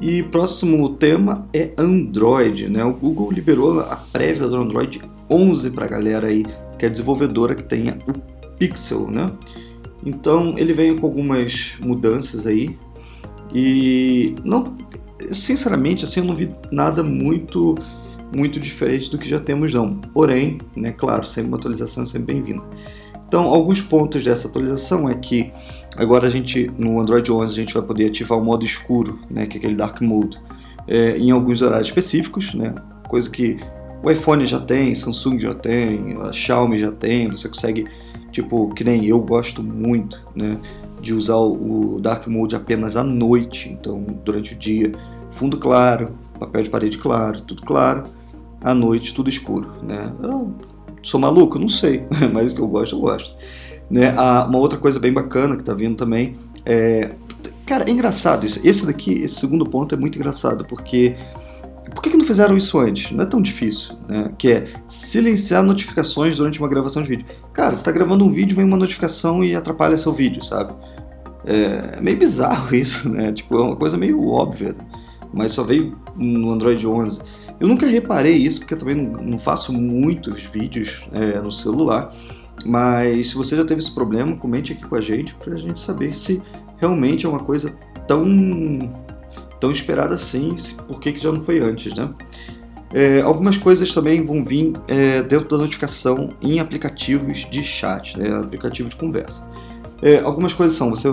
E 0.00 0.22
próximo 0.24 0.90
tema 0.90 1.48
é 1.52 1.70
Android, 1.78 2.68
né? 2.68 2.84
O 2.84 2.92
Google 2.92 3.30
liberou 3.32 3.80
a 3.80 3.96
prévia 3.96 4.46
do 4.46 4.56
Android 4.56 5.00
11 5.30 5.70
para 5.70 5.86
a 5.86 5.88
galera 5.88 6.28
aí 6.28 6.44
que 6.78 6.84
é 6.84 6.88
desenvolvedora 6.88 7.54
que 7.54 7.62
tenha 7.62 7.98
o 8.06 8.12
Pixel, 8.58 9.10
né? 9.10 9.30
Então 10.04 10.54
ele 10.58 10.72
vem 10.72 10.96
com 10.96 11.06
algumas 11.06 11.74
mudanças 11.80 12.46
aí 12.46 12.76
e 13.54 14.34
não, 14.44 14.74
sinceramente, 15.32 16.04
assim, 16.04 16.20
eu 16.20 16.26
não 16.26 16.34
vi 16.34 16.54
nada 16.70 17.02
muito 17.02 17.74
muito 18.34 18.58
diferente 18.58 19.08
do 19.08 19.18
que 19.18 19.28
já 19.28 19.38
temos 19.38 19.72
não. 19.72 19.94
Porém, 19.96 20.58
né, 20.74 20.92
claro, 20.92 21.24
sempre 21.24 21.48
uma 21.48 21.56
atualização 21.56 22.04
sempre 22.04 22.34
bem-vinda. 22.34 22.62
Então, 23.26 23.44
alguns 23.44 23.80
pontos 23.80 24.22
dessa 24.22 24.46
atualização 24.46 25.08
é 25.08 25.14
que 25.14 25.52
agora 25.96 26.26
a 26.26 26.30
gente, 26.30 26.70
no 26.78 27.00
Android 27.00 27.30
11, 27.30 27.52
a 27.52 27.56
gente 27.56 27.74
vai 27.74 27.82
poder 27.82 28.06
ativar 28.06 28.38
o 28.38 28.44
modo 28.44 28.64
escuro, 28.64 29.18
né, 29.30 29.46
que 29.46 29.56
é 29.56 29.58
aquele 29.58 29.74
Dark 29.74 30.00
Mode, 30.00 30.38
é, 30.86 31.16
em 31.18 31.30
alguns 31.30 31.62
horários 31.62 31.88
específicos, 31.88 32.54
né, 32.54 32.74
coisa 33.08 33.28
que 33.30 33.58
o 34.02 34.10
iPhone 34.10 34.44
já 34.44 34.60
tem, 34.60 34.94
Samsung 34.94 35.40
já 35.40 35.54
tem, 35.54 36.16
a 36.20 36.32
Xiaomi 36.32 36.78
já 36.78 36.92
tem, 36.92 37.28
você 37.28 37.48
consegue, 37.48 37.86
tipo, 38.30 38.68
que 38.68 38.84
nem 38.84 39.04
eu 39.06 39.20
gosto 39.20 39.62
muito, 39.62 40.22
né, 40.34 40.58
de 41.00 41.14
usar 41.14 41.36
o 41.36 41.98
Dark 42.00 42.26
Mode 42.26 42.56
apenas 42.56 42.96
à 42.96 43.04
noite, 43.04 43.68
então 43.68 44.04
durante 44.24 44.54
o 44.54 44.56
dia, 44.56 44.92
fundo 45.32 45.58
claro, 45.58 46.16
papel 46.38 46.62
de 46.62 46.70
parede 46.70 46.98
claro, 46.98 47.40
tudo 47.42 47.62
claro, 47.62 48.04
à 48.62 48.74
noite 48.74 49.14
tudo 49.14 49.28
escuro, 49.28 49.72
né. 49.82 50.12
Eu 50.22 50.54
sou 51.02 51.20
maluco? 51.20 51.58
Não 51.58 51.68
sei, 51.68 52.04
mas 52.32 52.52
o 52.52 52.54
que 52.54 52.60
eu 52.60 52.68
gosto, 52.68 52.96
eu 52.96 53.00
gosto. 53.00 53.34
Né? 53.90 54.14
Ah, 54.16 54.46
uma 54.48 54.58
outra 54.58 54.78
coisa 54.78 54.98
bem 54.98 55.12
bacana 55.12 55.56
que 55.56 55.64
tá 55.64 55.72
vindo 55.72 55.96
também 55.96 56.34
é. 56.64 57.12
Cara, 57.64 57.88
é 57.88 57.90
engraçado 57.90 58.44
isso. 58.44 58.60
Esse 58.62 58.84
daqui, 58.84 59.22
esse 59.22 59.36
segundo 59.36 59.64
ponto 59.64 59.94
é 59.94 59.98
muito 59.98 60.18
engraçado, 60.18 60.64
porque. 60.64 61.16
Por 61.94 62.02
que, 62.02 62.10
que 62.10 62.16
não 62.16 62.24
fizeram 62.24 62.56
isso 62.56 62.78
antes? 62.78 63.12
Não 63.12 63.22
é 63.22 63.26
tão 63.26 63.40
difícil, 63.40 63.94
né? 64.08 64.30
Que 64.36 64.52
é 64.52 64.66
silenciar 64.88 65.62
notificações 65.62 66.36
durante 66.36 66.58
uma 66.58 66.68
gravação 66.68 67.02
de 67.02 67.08
vídeo. 67.08 67.26
Cara, 67.52 67.74
você 67.74 67.80
está 67.80 67.92
gravando 67.92 68.24
um 68.24 68.30
vídeo, 68.30 68.56
vem 68.56 68.66
uma 68.66 68.76
notificação 68.76 69.42
e 69.44 69.54
atrapalha 69.54 69.96
seu 69.96 70.12
vídeo, 70.12 70.44
sabe? 70.44 70.74
É 71.44 72.00
meio 72.00 72.18
bizarro 72.18 72.74
isso, 72.74 73.08
né? 73.08 73.32
Tipo, 73.32 73.56
é 73.56 73.62
uma 73.62 73.76
coisa 73.76 73.96
meio 73.96 74.26
óbvia, 74.26 74.74
mas 75.32 75.52
só 75.52 75.62
veio 75.62 75.96
no 76.16 76.50
Android 76.50 76.84
11. 76.84 77.20
Eu 77.58 77.68
nunca 77.68 77.86
reparei 77.86 78.34
isso, 78.34 78.60
porque 78.60 78.74
eu 78.74 78.78
também 78.78 78.96
não 78.96 79.38
faço 79.38 79.72
muitos 79.72 80.42
vídeos 80.42 81.00
é, 81.12 81.40
no 81.40 81.52
celular, 81.52 82.12
mas 82.64 83.28
se 83.28 83.34
você 83.34 83.56
já 83.56 83.64
teve 83.64 83.80
esse 83.80 83.92
problema, 83.92 84.36
comente 84.36 84.72
aqui 84.72 84.84
com 84.84 84.96
a 84.96 85.00
gente 85.00 85.34
para 85.34 85.54
a 85.54 85.58
gente 85.58 85.78
saber 85.78 86.14
se 86.14 86.42
realmente 86.78 87.26
é 87.26 87.28
uma 87.28 87.40
coisa 87.40 87.76
tão, 88.06 88.24
tão 89.60 89.70
esperada 89.70 90.14
assim, 90.14 90.54
por 90.86 91.00
que, 91.00 91.12
que 91.12 91.22
já 91.22 91.32
não 91.32 91.42
foi 91.42 91.60
antes, 91.60 91.94
né? 91.94 92.12
É, 92.94 93.20
algumas 93.20 93.56
coisas 93.56 93.92
também 93.92 94.24
vão 94.24 94.44
vir 94.44 94.72
é, 94.86 95.22
dentro 95.22 95.48
da 95.48 95.58
notificação 95.58 96.30
em 96.40 96.60
aplicativos 96.60 97.46
de 97.50 97.62
chat, 97.62 98.16
né, 98.16 98.32
aplicativo 98.32 98.88
de 98.88 98.96
conversa. 98.96 99.46
É, 100.00 100.20
algumas 100.20 100.54
coisas 100.54 100.76
são, 100.76 100.90
você 100.90 101.08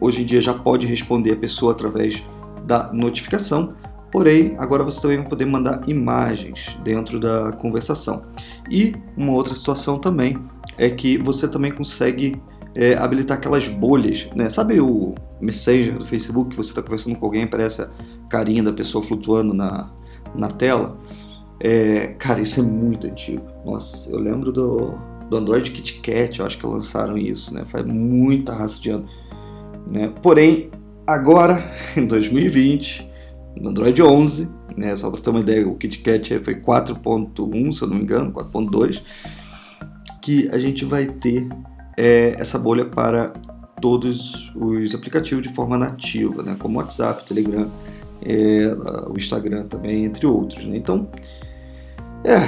hoje 0.00 0.22
em 0.22 0.24
dia 0.24 0.40
já 0.40 0.54
pode 0.54 0.86
responder 0.86 1.32
a 1.32 1.36
pessoa 1.36 1.72
através 1.72 2.24
da 2.66 2.90
notificação, 2.92 3.74
Porém, 4.10 4.56
agora 4.58 4.82
você 4.82 5.00
também 5.00 5.18
vai 5.18 5.28
poder 5.28 5.44
mandar 5.44 5.82
imagens 5.88 6.76
dentro 6.82 7.20
da 7.20 7.52
conversação. 7.52 8.22
E 8.68 8.92
uma 9.16 9.32
outra 9.32 9.54
situação 9.54 9.98
também 9.98 10.36
é 10.80 10.88
que 10.88 11.18
você 11.18 11.46
também 11.46 11.70
consegue 11.70 12.40
é, 12.74 12.94
habilitar 12.94 13.36
aquelas 13.36 13.68
bolhas, 13.68 14.26
né? 14.34 14.48
Sabe 14.48 14.80
o 14.80 15.14
Messenger 15.38 15.98
do 15.98 16.06
Facebook 16.06 16.50
que 16.50 16.56
você 16.56 16.70
está 16.70 16.82
conversando 16.82 17.16
com 17.16 17.26
alguém, 17.26 17.42
aparece 17.42 17.82
a 17.82 17.90
carinha 18.30 18.62
da 18.62 18.72
pessoa 18.72 19.04
flutuando 19.04 19.52
na, 19.52 19.90
na 20.34 20.48
tela? 20.48 20.96
É, 21.62 22.14
cara, 22.18 22.40
isso 22.40 22.60
é 22.60 22.62
muito 22.62 23.06
antigo. 23.06 23.42
Nossa, 23.62 24.10
eu 24.10 24.18
lembro 24.18 24.50
do, 24.50 24.94
do 25.28 25.36
Android 25.36 25.70
KitKat, 25.70 26.40
eu 26.40 26.46
acho 26.46 26.56
que 26.56 26.64
lançaram 26.64 27.18
isso, 27.18 27.52
né? 27.52 27.66
Faz 27.66 27.84
muita 27.84 28.54
raça 28.54 28.80
de 28.80 28.88
ano. 28.88 29.04
Né? 29.86 30.10
Porém, 30.22 30.70
agora, 31.06 31.62
em 31.94 32.06
2020, 32.06 33.06
no 33.54 33.68
Android 33.68 34.02
11, 34.02 34.48
né, 34.78 34.96
só 34.96 35.10
para 35.10 35.20
ter 35.20 35.28
uma 35.28 35.40
ideia, 35.40 35.68
o 35.68 35.74
KitKat 35.74 36.38
foi 36.42 36.54
4.1, 36.54 37.72
se 37.74 37.82
eu 37.82 37.88
não 37.88 37.96
me 37.96 38.02
engano, 38.02 38.32
4.2, 38.32 39.02
que 40.20 40.48
a 40.52 40.58
gente 40.58 40.84
vai 40.84 41.06
ter 41.06 41.48
é, 41.96 42.34
essa 42.38 42.58
bolha 42.58 42.84
para 42.84 43.32
todos 43.80 44.52
os 44.54 44.94
aplicativos 44.94 45.42
de 45.42 45.52
forma 45.54 45.76
nativa, 45.78 46.42
né, 46.42 46.56
como 46.58 46.78
WhatsApp, 46.78 47.24
Telegram, 47.26 47.70
é, 48.22 48.76
o 49.08 49.16
Instagram 49.16 49.64
também, 49.64 50.04
entre 50.04 50.26
outros. 50.26 50.64
Né? 50.64 50.76
Então, 50.76 51.08
é, 52.24 52.46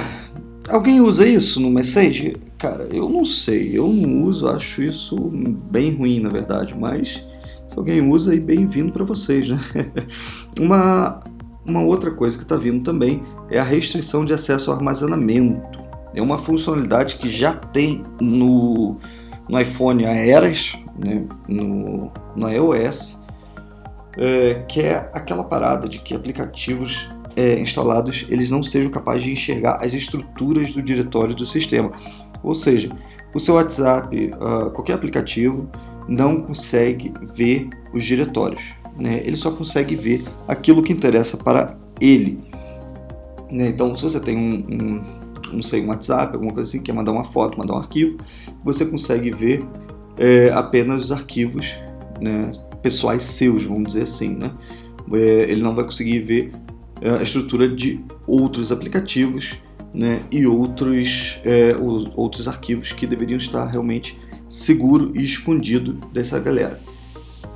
alguém 0.69 1.01
usa 1.01 1.27
isso 1.27 1.59
no 1.59 1.69
Message? 1.69 2.35
Cara, 2.57 2.87
eu 2.91 3.09
não 3.09 3.25
sei, 3.25 3.77
eu 3.77 3.87
não 3.91 4.23
uso, 4.23 4.47
acho 4.47 4.83
isso 4.83 5.15
bem 5.71 5.93
ruim, 5.93 6.19
na 6.19 6.29
verdade, 6.29 6.75
mas 6.77 7.25
se 7.67 7.77
alguém 7.77 8.07
usa, 8.07 8.31
aí 8.31 8.39
bem-vindo 8.39 8.93
para 8.93 9.03
vocês, 9.03 9.49
né? 9.49 9.59
uma, 10.59 11.19
uma 11.65 11.81
outra 11.81 12.11
coisa 12.11 12.37
que 12.37 12.43
está 12.43 12.55
vindo 12.55 12.83
também 12.83 13.23
é 13.49 13.59
a 13.59 13.63
restrição 13.63 14.23
de 14.23 14.31
acesso 14.31 14.69
ao 14.69 14.77
armazenamento. 14.77 15.82
É 16.13 16.21
uma 16.21 16.37
funcionalidade 16.37 17.15
que 17.15 17.29
já 17.29 17.53
tem 17.53 18.03
no, 18.21 18.97
no 19.49 19.59
iPhone 19.59 20.05
há 20.05 20.11
eras, 20.11 20.77
né? 21.03 21.25
no, 21.47 22.11
no 22.35 22.49
iOS, 22.49 23.19
é, 24.17 24.63
que 24.67 24.81
é 24.81 25.09
aquela 25.13 25.43
parada 25.43 25.89
de 25.89 25.99
que 25.99 26.13
aplicativos 26.13 27.09
é, 27.35 27.59
instalados 27.59 28.25
eles 28.29 28.49
não 28.49 28.61
sejam 28.61 28.91
capazes 28.91 29.23
de 29.23 29.31
enxergar 29.31 29.83
as 29.83 29.93
estruturas 29.93 30.71
do 30.71 30.81
diretório 30.81 31.33
do 31.33 31.45
sistema. 31.45 31.91
Ou 32.43 32.53
seja, 32.53 32.89
o 33.33 33.39
seu 33.39 33.55
WhatsApp, 33.55 34.31
uh, 34.35 34.69
qualquer 34.71 34.93
aplicativo, 34.93 35.67
não 36.07 36.41
consegue 36.41 37.11
ver 37.35 37.69
os 37.93 38.03
diretórios. 38.03 38.61
Né? 38.97 39.21
Ele 39.25 39.35
só 39.35 39.51
consegue 39.51 39.95
ver 39.95 40.23
aquilo 40.47 40.83
que 40.83 40.93
interessa 40.93 41.37
para 41.37 41.75
ele. 41.99 42.37
Né? 43.51 43.69
Então, 43.69 43.95
se 43.95 44.03
você 44.03 44.19
tem 44.19 44.37
um, 44.37 44.63
um, 44.69 45.01
não 45.53 45.61
sei, 45.61 45.83
um 45.83 45.87
WhatsApp, 45.87 46.33
alguma 46.33 46.53
coisa 46.53 46.69
assim, 46.69 46.81
quer 46.81 46.93
mandar 46.93 47.11
uma 47.11 47.23
foto, 47.23 47.57
mandar 47.57 47.73
um 47.75 47.77
arquivo, 47.77 48.17
você 48.63 48.85
consegue 48.85 49.31
ver 49.31 49.65
é, 50.17 50.51
apenas 50.53 51.05
os 51.05 51.11
arquivos 51.11 51.77
né, 52.19 52.51
pessoais 52.81 53.23
seus, 53.23 53.63
vamos 53.63 53.89
dizer 53.89 54.03
assim. 54.03 54.35
Né? 54.35 54.51
É, 55.13 55.17
ele 55.49 55.61
não 55.61 55.75
vai 55.75 55.85
conseguir 55.85 56.19
ver 56.19 56.51
é, 57.01 57.09
a 57.11 57.21
estrutura 57.21 57.67
de 57.67 58.03
outros 58.27 58.71
aplicativos 58.71 59.57
né, 59.93 60.23
e 60.31 60.47
outros, 60.47 61.39
é, 61.43 61.75
os, 61.79 62.09
outros 62.15 62.47
arquivos 62.47 62.91
que 62.91 63.05
deveriam 63.05 63.37
estar 63.37 63.65
realmente 63.65 64.19
seguro 64.49 65.11
e 65.15 65.23
escondido 65.23 65.93
dessa 66.11 66.39
galera. 66.39 66.79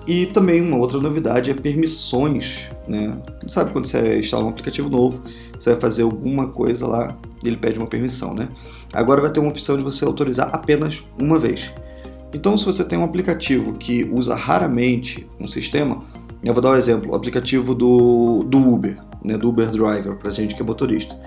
E 0.08 0.26
também 0.28 0.62
uma 0.62 0.78
outra 0.78 1.00
novidade 1.00 1.52
é 1.52 1.54
permissões, 1.54 2.68
né? 2.88 3.22
Sabe 3.48 3.74
quando 3.74 3.86
você 3.86 4.18
instala 4.18 4.46
um 4.46 4.50
aplicativo 4.50 4.90
novo, 4.90 5.22
você 5.58 5.72
vai 5.72 5.80
fazer 5.80 6.04
alguma 6.04 6.48
coisa 6.48 6.88
lá, 6.88 7.18
ele 7.44 7.58
pede 7.58 7.78
uma 7.78 7.88
permissão, 7.88 8.34
né? 8.34 8.50
Agora 8.94 9.22
vai 9.22 9.32
ter 9.32 9.40
uma 9.40 9.50
opção 9.50 9.78
de 9.78 9.84
você 9.84 10.06
autorizar 10.06 10.50
apenas 10.54 11.04
uma 11.20 11.40
vez. 11.40 11.72
Então, 12.34 12.58
se 12.58 12.66
você 12.66 12.84
tem 12.84 12.98
um 12.98 13.04
aplicativo 13.04 13.74
que 13.74 14.04
usa 14.12 14.36
raramente 14.36 15.26
um 15.40 15.48
sistema, 15.48 16.04
eu 16.44 16.54
vou 16.54 16.62
dar 16.62 16.72
um 16.72 16.76
exemplo, 16.76 17.12
o 17.12 17.16
aplicativo 17.16 17.74
do, 17.74 18.44
do 18.44 18.58
Uber, 18.58 18.98
né, 19.24 19.38
do 19.38 19.50
Uber 19.50 19.70
Driver, 19.70 20.16
para 20.18 20.30
gente 20.30 20.56
que 20.56 20.62
é 20.62 20.66
motorista. 20.66 21.18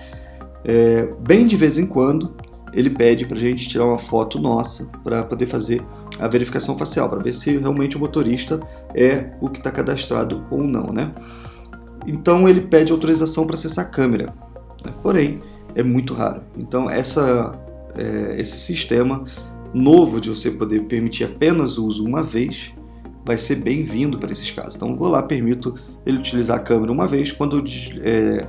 É, 0.63 1.09
bem 1.19 1.47
de 1.47 1.55
vez 1.55 1.77
em 1.77 1.85
quando, 1.85 2.33
ele 2.73 2.89
pede 2.89 3.25
para 3.25 3.35
a 3.35 3.39
gente 3.39 3.67
tirar 3.67 3.85
uma 3.85 3.97
foto 3.97 4.39
nossa 4.39 4.85
para 5.03 5.23
poder 5.23 5.47
fazer 5.47 5.81
a 6.19 6.27
verificação 6.27 6.77
facial, 6.77 7.09
para 7.09 7.19
ver 7.19 7.33
se 7.33 7.57
realmente 7.57 7.97
o 7.97 7.99
motorista 7.99 8.59
é 8.93 9.31
o 9.41 9.49
que 9.49 9.59
está 9.59 9.71
cadastrado 9.71 10.45
ou 10.49 10.63
não, 10.63 10.87
né? 10.87 11.11
Então 12.05 12.47
ele 12.47 12.61
pede 12.61 12.91
autorização 12.91 13.45
para 13.45 13.55
acessar 13.55 13.85
a 13.85 13.87
câmera, 13.87 14.25
né? 14.83 14.93
porém 15.01 15.41
é 15.75 15.83
muito 15.83 16.13
raro. 16.13 16.41
Então 16.57 16.89
essa, 16.89 17.51
é, 17.95 18.39
esse 18.39 18.57
sistema 18.59 19.23
novo 19.73 20.19
de 20.19 20.29
você 20.29 20.51
poder 20.51 20.83
permitir 20.83 21.23
apenas 21.23 21.77
o 21.77 21.85
uso 21.85 22.05
uma 22.05 22.23
vez 22.23 22.73
vai 23.25 23.37
ser 23.37 23.55
bem-vindo 23.55 24.17
para 24.17 24.31
esses 24.31 24.49
casos. 24.51 24.75
Então 24.75 24.95
vou 24.95 25.07
lá, 25.07 25.23
permito 25.23 25.75
ele 26.05 26.17
utilizar 26.17 26.57
a 26.57 26.59
câmera 26.59 26.91
uma 26.91 27.07
vez, 27.07 27.31
quando 27.31 27.63
é, 28.01 28.47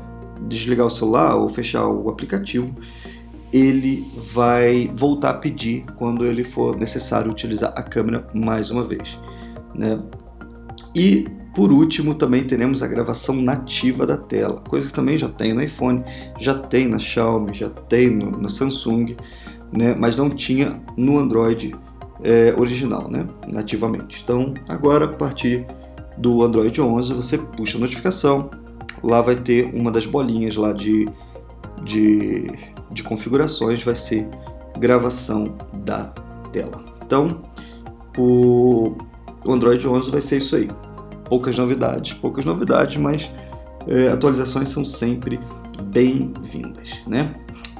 desligar 0.48 0.86
o 0.86 0.90
celular 0.90 1.36
ou 1.36 1.48
fechar 1.48 1.86
o 1.86 2.08
aplicativo, 2.08 2.74
ele 3.52 4.06
vai 4.32 4.90
voltar 4.94 5.30
a 5.30 5.34
pedir 5.34 5.84
quando 5.96 6.24
ele 6.24 6.42
for 6.42 6.76
necessário 6.76 7.30
utilizar 7.30 7.72
a 7.76 7.82
câmera 7.82 8.26
mais 8.34 8.70
uma 8.70 8.82
vez. 8.82 9.18
Né? 9.74 9.98
E 10.94 11.26
por 11.54 11.70
último, 11.70 12.14
também 12.14 12.44
teremos 12.44 12.82
a 12.82 12.86
gravação 12.86 13.34
nativa 13.36 14.06
da 14.06 14.16
tela, 14.16 14.62
coisa 14.68 14.86
que 14.86 14.92
também 14.92 15.18
já 15.18 15.28
tem 15.28 15.52
no 15.52 15.62
iPhone, 15.62 16.02
já 16.38 16.54
tem 16.54 16.88
na 16.88 16.98
Xiaomi, 16.98 17.52
já 17.52 17.68
tem 17.68 18.10
no, 18.10 18.30
no 18.30 18.48
Samsung, 18.48 19.16
né? 19.72 19.94
mas 19.98 20.16
não 20.16 20.30
tinha 20.30 20.80
no 20.96 21.18
Android 21.18 21.74
é, 22.22 22.54
original, 22.56 23.10
né? 23.10 23.26
nativamente. 23.52 24.22
Então, 24.22 24.54
agora 24.68 25.04
a 25.04 25.08
partir 25.08 25.66
do 26.16 26.42
Android 26.42 26.80
11, 26.80 27.14
você 27.14 27.38
puxa 27.38 27.78
a 27.78 27.80
notificação, 27.80 28.50
lá 29.02 29.20
vai 29.20 29.36
ter 29.36 29.70
uma 29.74 29.90
das 29.90 30.06
bolinhas 30.06 30.56
lá 30.56 30.72
de, 30.72 31.08
de 31.82 32.46
de 32.92 33.02
configurações 33.02 33.82
vai 33.82 33.94
ser 33.94 34.28
gravação 34.78 35.54
da 35.72 36.04
tela. 36.52 36.82
Então, 37.04 37.42
o 38.16 38.94
Android 39.46 39.86
11 39.86 40.10
vai 40.10 40.20
ser 40.20 40.38
isso 40.38 40.56
aí. 40.56 40.68
Poucas 41.32 41.56
novidades, 41.56 42.12
poucas 42.12 42.44
novidades, 42.44 42.98
mas 42.98 43.30
é, 43.86 44.08
atualizações 44.08 44.68
são 44.68 44.84
sempre 44.84 45.40
bem-vindas, 45.84 46.90
né? 47.06 47.32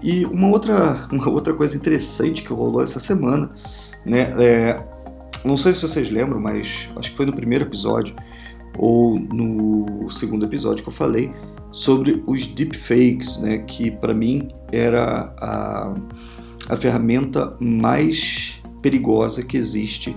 E 0.03 0.25
uma 0.25 0.49
outra, 0.49 1.07
uma 1.13 1.29
outra 1.29 1.53
coisa 1.53 1.77
interessante 1.77 2.43
que 2.43 2.51
rolou 2.51 2.83
essa 2.83 2.99
semana 2.99 3.51
Né? 4.07 4.33
É, 4.43 4.83
não 5.45 5.59
sei 5.59 5.75
se 5.75 5.83
vocês 5.83 6.09
lembram, 6.09 6.41
mas 6.41 6.89
acho 6.97 7.11
que 7.11 7.17
foi 7.19 7.27
no 7.27 7.35
primeiro 7.35 7.67
episódio 7.67 8.17
ou 8.79 9.19
no 9.19 10.09
segundo 10.11 10.47
episódio 10.47 10.83
que 10.83 10.89
eu 10.89 10.95
falei 10.95 11.31
sobre 11.71 12.25
os 12.27 12.47
deepfakes, 12.47 13.37
né? 13.37 13.59
Que 13.59 13.91
para 13.91 14.15
mim 14.15 14.49
era 14.73 15.35
a, 15.39 15.95
a 16.71 16.77
ferramenta 16.79 17.55
mais 17.61 18.63
perigosa 18.81 19.43
que 19.43 19.59
existe 19.59 20.17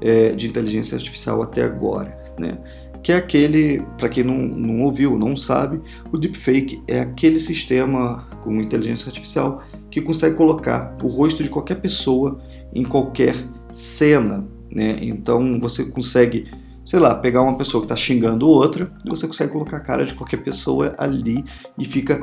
é, 0.00 0.30
de 0.30 0.48
inteligência 0.48 0.96
artificial 0.96 1.42
até 1.42 1.62
agora, 1.62 2.21
né? 2.38 2.58
Que 3.02 3.12
é 3.12 3.16
aquele, 3.16 3.82
para 3.98 4.08
quem 4.08 4.22
não, 4.22 4.36
não 4.38 4.82
ouviu, 4.82 5.18
não 5.18 5.36
sabe, 5.36 5.80
o 6.12 6.18
deepfake 6.18 6.82
é 6.86 7.00
aquele 7.00 7.40
sistema 7.40 8.28
com 8.42 8.54
inteligência 8.54 9.08
artificial 9.08 9.62
que 9.90 10.00
consegue 10.00 10.36
colocar 10.36 10.96
o 11.02 11.08
rosto 11.08 11.42
de 11.42 11.50
qualquer 11.50 11.76
pessoa 11.76 12.40
em 12.74 12.84
qualquer 12.84 13.36
cena, 13.70 14.46
né? 14.70 14.98
Então 15.02 15.60
você 15.60 15.84
consegue, 15.84 16.50
sei 16.84 16.98
lá, 16.98 17.14
pegar 17.14 17.42
uma 17.42 17.58
pessoa 17.58 17.82
que 17.82 17.86
está 17.86 17.96
xingando 17.96 18.48
outra 18.48 18.90
e 19.04 19.10
você 19.10 19.26
consegue 19.26 19.52
colocar 19.52 19.76
a 19.76 19.80
cara 19.80 20.04
de 20.04 20.14
qualquer 20.14 20.38
pessoa 20.38 20.94
ali 20.96 21.44
e 21.78 21.84
fica 21.84 22.22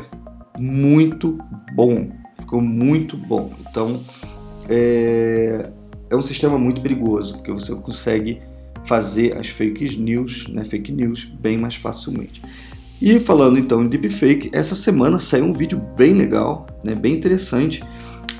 muito 0.57 1.37
bom, 1.73 2.09
ficou 2.39 2.61
muito 2.61 3.15
bom. 3.15 3.51
Então 3.69 4.01
é, 4.67 5.69
é 6.09 6.15
um 6.15 6.21
sistema 6.21 6.57
muito 6.57 6.81
perigoso 6.81 7.35
porque 7.35 7.51
você 7.51 7.75
consegue 7.75 8.41
fazer 8.89 9.37
as 9.37 9.47
fake 9.47 9.99
news, 9.99 10.47
né, 10.49 10.65
fake 10.65 10.91
news 10.91 11.25
bem 11.39 11.59
mais 11.59 11.75
facilmente. 11.75 12.41
E 12.99 13.19
falando 13.19 13.59
então 13.59 13.83
em 13.83 13.87
deepfake, 13.87 14.49
essa 14.51 14.73
semana 14.75 15.19
saiu 15.19 15.45
um 15.45 15.53
vídeo 15.53 15.79
bem 15.95 16.13
legal, 16.13 16.65
né, 16.83 16.95
bem 16.95 17.13
interessante, 17.13 17.83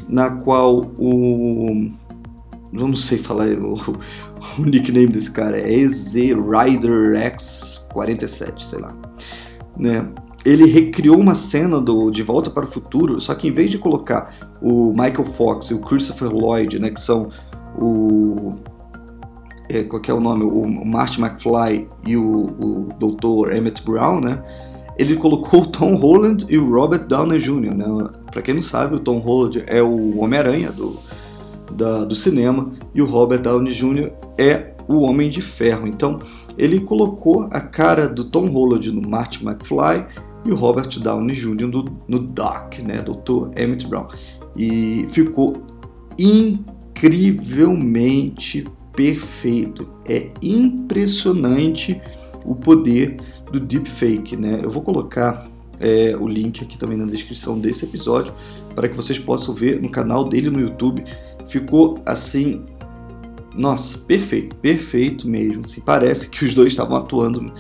na 0.08 0.32
qual 0.32 0.92
o. 0.98 1.92
Eu 2.74 2.88
não 2.88 2.96
sei 2.96 3.20
falar 3.20 3.48
o, 3.62 3.76
o 4.58 4.66
nickname 4.66 5.08
desse 5.08 5.30
cara, 5.30 5.60
é 5.60 5.72
EZ 5.72 6.16
Rider 6.16 7.14
X47, 7.14 8.60
sei 8.60 8.80
lá. 8.80 8.96
Né? 9.78 10.08
Ele 10.44 10.66
recriou 10.66 11.20
uma 11.20 11.36
cena 11.36 11.80
do 11.80 12.10
De 12.10 12.24
Volta 12.24 12.50
para 12.50 12.66
o 12.66 12.68
Futuro, 12.68 13.20
só 13.20 13.36
que 13.36 13.48
em 13.48 13.52
vez 13.52 13.70
de 13.70 13.78
colocar 13.78 14.50
o 14.62 14.90
Michael 14.90 15.26
Fox 15.26 15.68
e 15.70 15.76
o 15.76 15.80
Christopher 15.80 16.30
Lloyd, 16.30 16.80
né, 16.80 16.90
que 16.90 17.02
são 17.02 17.30
o 17.78 18.56
é, 19.70 19.84
qual 19.84 20.02
é 20.06 20.14
o 20.14 20.20
nome, 20.20 20.44
o 20.44 20.86
Marty 20.86 21.22
McFly 21.22 21.88
e 22.06 22.18
o, 22.18 22.48
o 22.60 22.88
Dr. 23.00 23.54
Emmett 23.54 23.84
Brown, 23.84 24.20
né? 24.20 24.44
Ele 24.98 25.16
colocou 25.16 25.62
o 25.62 25.68
Tom 25.68 25.96
Holland 25.96 26.46
e 26.50 26.58
o 26.58 26.74
Robert 26.74 27.08
Downey 27.08 27.40
Jr. 27.40 27.74
Né? 27.74 27.86
Para 28.32 28.42
quem 28.42 28.56
não 28.56 28.62
sabe, 28.62 28.96
o 28.96 29.00
Tom 29.00 29.20
Holland 29.20 29.64
é 29.68 29.82
o 29.82 30.18
Homem-Aranha 30.18 30.72
do, 30.72 31.00
do 32.06 32.16
cinema 32.16 32.74
e 32.94 33.02
o 33.02 33.06
Robert 33.06 33.42
Downey 33.42 33.72
Jr. 33.72 34.12
é 34.38 34.74
o 34.90 35.04
Homem 35.04 35.30
de 35.30 35.42
Ferro. 35.42 35.88
Então, 35.88 36.20
ele 36.58 36.82
colocou 36.82 37.48
a 37.52 37.62
cara 37.62 38.10
do 38.10 38.26
Tom 38.26 38.48
Holland 38.48 38.92
no 38.92 39.08
Marty 39.08 39.46
McFly 39.46 40.06
e 40.44 40.52
o 40.52 40.56
Robert 40.56 40.90
Downey 41.00 41.36
Jr. 41.36 41.68
no, 41.68 41.86
no 42.08 42.20
Doc, 42.20 42.80
né? 42.80 43.02
Dr. 43.02 43.52
Emmett 43.56 43.88
Brown. 43.88 44.08
E 44.58 45.06
ficou 45.12 45.62
incrivelmente 46.18 48.66
perfeito. 49.00 49.88
É 50.06 50.30
impressionante 50.42 52.02
o 52.44 52.54
poder 52.54 53.16
do 53.50 53.58
deepfake, 53.58 54.36
né? 54.36 54.60
Eu 54.62 54.70
vou 54.70 54.82
colocar 54.82 55.48
é, 55.80 56.18
o 56.20 56.28
link 56.28 56.62
aqui 56.62 56.78
também 56.78 56.98
na 56.98 57.06
descrição 57.06 57.58
desse 57.58 57.86
episódio 57.86 58.34
para 58.76 58.90
que 58.90 58.96
vocês 58.98 59.18
possam 59.18 59.56
ver 59.56 59.82
no 59.82 59.90
canal 59.90 60.28
dele 60.28 60.50
no 60.50 60.60
YouTube. 60.60 61.06
Ficou 61.48 61.98
assim, 62.06 62.66
nossa, 63.56 63.98
perfeito, 64.00 64.54
perfeito 64.58 65.26
mesmo. 65.30 65.62
Assim, 65.64 65.80
parece 65.80 66.28
que 66.28 66.44
os 66.44 66.54
dois 66.54 66.74
estavam 66.74 66.98
atuando 66.98 67.54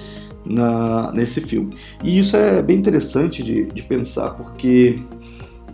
na, 0.43 1.09
nesse 1.13 1.39
filme. 1.39 1.73
E 2.03 2.19
isso 2.19 2.35
é 2.35 2.61
bem 2.61 2.77
interessante 2.77 3.41
de, 3.41 3.63
de 3.63 3.83
pensar, 3.83 4.31
porque 4.31 4.99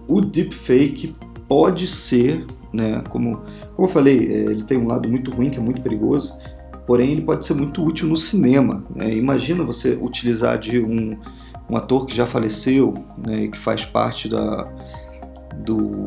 o 0.07 0.21
deepfake 0.21 1.11
pode 1.47 1.87
ser, 1.87 2.45
né, 2.71 3.01
como 3.09 3.41
como 3.75 3.87
eu 3.87 3.91
falei, 3.91 4.17
é, 4.17 4.37
ele 4.51 4.63
tem 4.63 4.77
um 4.77 4.87
lado 4.87 5.07
muito 5.09 5.31
ruim, 5.31 5.49
que 5.49 5.57
é 5.57 5.61
muito 5.61 5.81
perigoso, 5.81 6.33
porém 6.87 7.11
ele 7.11 7.21
pode 7.21 7.45
ser 7.45 7.53
muito 7.53 7.83
útil 7.83 8.07
no 8.07 8.15
cinema. 8.15 8.83
Né? 8.95 9.13
Imagina 9.15 9.63
você 9.63 9.97
utilizar 10.01 10.57
de 10.57 10.79
um, 10.79 11.17
um 11.69 11.75
ator 11.75 12.05
que 12.05 12.15
já 12.15 12.25
faleceu, 12.25 12.93
né, 13.25 13.47
que 13.47 13.57
faz 13.57 13.83
parte 13.83 14.29
da, 14.29 14.67
do, 15.57 16.05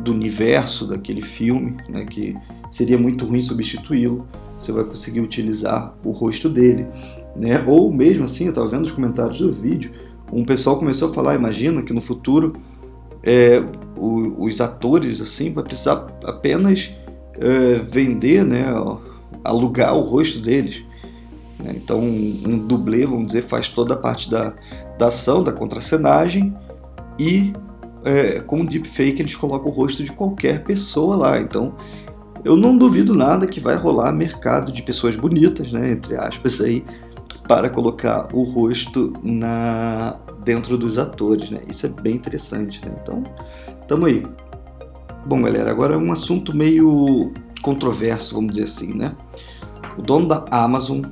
do 0.00 0.12
universo 0.12 0.86
daquele 0.86 1.22
filme, 1.22 1.76
né, 1.88 2.04
que 2.04 2.34
seria 2.70 2.98
muito 2.98 3.24
ruim 3.24 3.40
substituí-lo. 3.40 4.26
Você 4.58 4.70
vai 4.70 4.84
conseguir 4.84 5.20
utilizar 5.20 5.94
o 6.04 6.10
rosto 6.10 6.48
dele. 6.48 6.86
Né? 7.34 7.64
Ou 7.66 7.92
mesmo 7.92 8.24
assim, 8.24 8.44
eu 8.44 8.50
estava 8.50 8.68
vendo 8.68 8.84
os 8.84 8.92
comentários 8.92 9.38
do 9.38 9.52
vídeo, 9.52 9.92
um 10.30 10.44
pessoal 10.44 10.78
começou 10.78 11.10
a 11.10 11.14
falar, 11.14 11.34
imagina 11.34 11.82
que 11.82 11.92
no 11.92 12.00
futuro 12.00 12.54
é, 13.22 13.62
o, 14.02 14.44
os 14.44 14.60
atores 14.60 15.20
assim 15.20 15.52
vai 15.52 15.62
precisar 15.62 16.06
apenas 16.24 16.90
é, 17.38 17.74
vender, 17.76 18.44
né, 18.44 18.64
alugar 19.44 19.94
o 19.94 20.00
rosto 20.00 20.40
deles. 20.40 20.82
Né? 21.58 21.74
Então 21.76 22.00
um 22.00 22.58
dublê, 22.58 23.06
vamos 23.06 23.26
dizer, 23.26 23.42
faz 23.42 23.68
toda 23.68 23.94
a 23.94 23.96
parte 23.96 24.28
da, 24.28 24.52
da 24.98 25.06
ação, 25.06 25.44
da 25.44 25.52
contracenagem 25.52 26.52
e 27.18 27.52
é, 28.04 28.40
com 28.40 28.62
o 28.62 28.66
deepfake 28.66 29.22
eles 29.22 29.36
colocam 29.36 29.70
o 29.70 29.74
rosto 29.74 30.02
de 30.02 30.10
qualquer 30.10 30.64
pessoa 30.64 31.14
lá. 31.14 31.40
Então 31.40 31.74
eu 32.44 32.56
não 32.56 32.76
duvido 32.76 33.14
nada 33.14 33.46
que 33.46 33.60
vai 33.60 33.76
rolar 33.76 34.10
mercado 34.10 34.72
de 34.72 34.82
pessoas 34.82 35.14
bonitas, 35.14 35.70
né, 35.70 35.92
entre 35.92 36.16
aspas 36.16 36.60
aí, 36.60 36.84
para 37.46 37.70
colocar 37.70 38.28
o 38.32 38.42
rosto 38.42 39.12
na 39.22 40.16
dentro 40.44 40.76
dos 40.76 40.98
atores, 40.98 41.50
né? 41.50 41.60
Isso 41.68 41.86
é 41.86 41.88
bem 41.88 42.16
interessante, 42.16 42.84
né? 42.84 42.92
Então, 43.00 43.22
tamo 43.86 44.06
aí. 44.06 44.22
Bom, 45.24 45.42
galera, 45.42 45.70
agora 45.70 45.94
é 45.94 45.96
um 45.96 46.10
assunto 46.10 46.54
meio 46.54 47.32
controverso, 47.60 48.34
vamos 48.34 48.52
dizer 48.52 48.64
assim, 48.64 48.92
né? 48.92 49.14
O 49.96 50.02
dono 50.02 50.26
da 50.26 50.44
Amazon, 50.50 51.02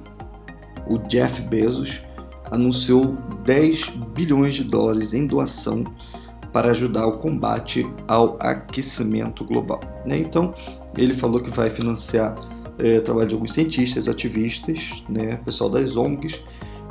o 0.89 0.99
Jeff 0.99 1.41
Bezos, 1.43 2.03
anunciou 2.51 3.17
10 3.45 3.91
bilhões 4.15 4.55
de 4.55 4.65
dólares 4.65 5.15
em 5.15 5.27
doação 5.27 5.85
para 6.53 6.71
ajudar 6.71 7.07
o 7.07 7.19
combate 7.19 7.89
ao 8.09 8.37
aquecimento 8.41 9.45
global. 9.45 9.81
Né? 10.05 10.19
Então, 10.19 10.53
ele 10.97 11.15
falou 11.15 11.41
que 11.41 11.51
vai 11.51 11.71
financiar 11.71 12.35
é, 12.79 13.01
trabalho 13.01 13.29
de 13.29 13.35
alguns 13.35 13.53
cientistas, 13.53 14.09
ativistas, 14.09 15.05
né, 15.09 15.37
pessoal 15.45 15.71
das 15.71 15.97
ONGs 15.97 16.43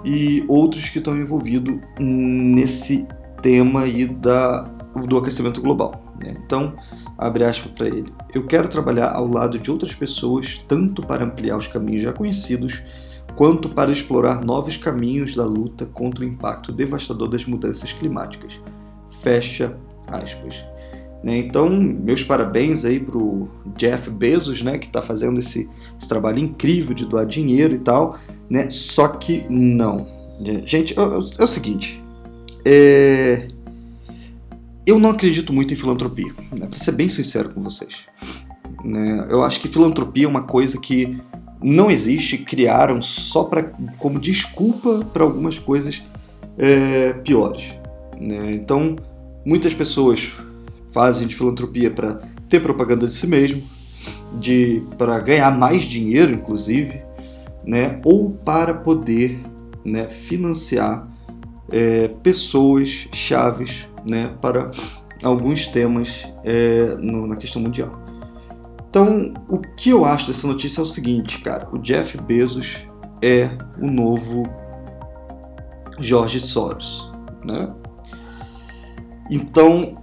e 0.06 0.46
outros 0.48 0.88
que 0.88 1.00
estão 1.00 1.18
envolvidos 1.18 1.78
nesse 2.00 3.06
tema 3.42 3.82
aí 3.82 4.06
da, 4.06 4.64
do 4.96 5.18
aquecimento 5.18 5.62
global. 5.62 6.02
Né? 6.20 6.36
Então, 6.46 6.74
abre 7.18 7.44
aspas 7.44 7.72
para 7.72 7.88
ele. 7.88 8.12
Eu 8.34 8.46
quero 8.46 8.68
trabalhar 8.68 9.12
ao 9.12 9.28
lado 9.28 9.60
de 9.60 9.70
outras 9.70 9.94
pessoas, 9.94 10.62
tanto 10.68 11.02
para 11.02 11.24
ampliar 11.24 11.58
os 11.58 11.68
caminhos 11.68 12.02
já 12.02 12.14
conhecidos, 12.14 12.82
quanto 13.36 13.70
para 13.70 13.92
explorar 13.92 14.44
novos 14.44 14.78
caminhos 14.78 15.36
da 15.36 15.46
luta 15.46 15.86
contra 15.86 16.24
o 16.24 16.28
impacto 16.28 16.72
devastador 16.72 17.28
das 17.28 17.46
mudanças 17.46 17.94
climáticas. 17.94 18.60
Fecha 19.22 19.76
aspas. 20.08 20.64
Né? 21.24 21.38
Então, 21.38 21.70
meus 21.70 22.24
parabéns 22.24 22.86
aí 22.86 23.00
pro 23.00 23.50
Jeff 23.78 24.10
Bezos, 24.10 24.62
né, 24.62 24.78
que 24.78 24.88
está 24.88 25.02
fazendo 25.02 25.40
esse, 25.40 25.70
esse, 25.98 26.08
trabalho 26.08 26.40
incrível 26.40 26.94
de 26.94 27.06
doar 27.06 27.26
dinheiro 27.26 27.76
e 27.76 27.80
tal, 27.80 28.18
né? 28.50 28.70
Só 28.70 29.10
que 29.10 29.46
não. 29.50 30.08
Gente, 30.66 30.98
é, 30.98 31.02
é 31.02 31.44
o 31.44 31.48
seguinte, 31.48 32.02
é... 32.66 33.48
eu 34.90 35.00
não 35.00 35.12
acredito 35.12 35.54
muito 35.54 35.74
em 35.74 35.78
filantropia, 35.78 36.34
né? 36.52 36.66
para 36.66 36.80
ser 36.80 36.94
bem 36.94 37.08
sincero 37.08 37.54
com 37.54 37.62
vocês. 37.62 38.06
Né? 38.84 39.28
Eu 39.30 39.44
acho 39.44 39.60
que 39.60 39.68
filantropia 39.68 40.26
é 40.26 40.28
uma 40.28 40.44
coisa 40.44 40.80
que 40.80 41.18
não 41.62 41.92
existe, 41.92 42.38
criaram 42.38 43.02
só 43.02 43.44
para 43.44 43.64
como 43.98 44.20
desculpa 44.20 45.06
para 45.14 45.24
algumas 45.24 45.60
coisas 45.60 46.02
é, 46.58 47.14
piores. 47.14 47.74
Né? 48.20 48.54
Então, 48.54 48.96
muitas 49.46 49.74
pessoas 49.74 50.32
fazem 50.92 51.28
de 51.28 51.36
filantropia 51.36 51.92
para 51.92 52.22
ter 52.48 52.60
propaganda 52.60 53.06
de 53.06 53.14
si 53.14 53.28
mesmo, 53.28 53.62
de 54.40 54.82
para 54.98 55.20
ganhar 55.20 55.52
mais 55.56 55.84
dinheiro, 55.84 56.34
inclusive, 56.34 57.02
né, 57.64 58.00
ou 58.04 58.32
para 58.32 58.74
poder 58.74 59.40
né, 59.86 60.08
financiar 60.10 61.08
é, 61.72 62.08
pessoas 62.24 63.08
chaves 63.12 63.86
né, 64.08 64.34
para 64.42 64.72
alguns 65.24 65.68
temas 65.68 66.28
é, 66.44 66.96
no, 66.98 67.28
na 67.28 67.36
questão 67.36 67.62
mundial. 67.62 67.92
Então, 68.90 69.34
o 69.48 69.60
que 69.60 69.90
eu 69.92 70.04
acho 70.04 70.28
dessa 70.28 70.48
notícia 70.48 70.82
é 70.82 70.84
o 70.84 70.86
seguinte, 70.86 71.42
cara: 71.42 71.68
o 71.72 71.78
Jeff 71.78 72.18
Bezos 72.22 72.78
é 73.22 73.52
o 73.80 73.86
novo 73.86 74.44
Jorge 76.00 76.40
Soros, 76.40 77.12
né? 77.46 77.68
Então, 79.30 79.96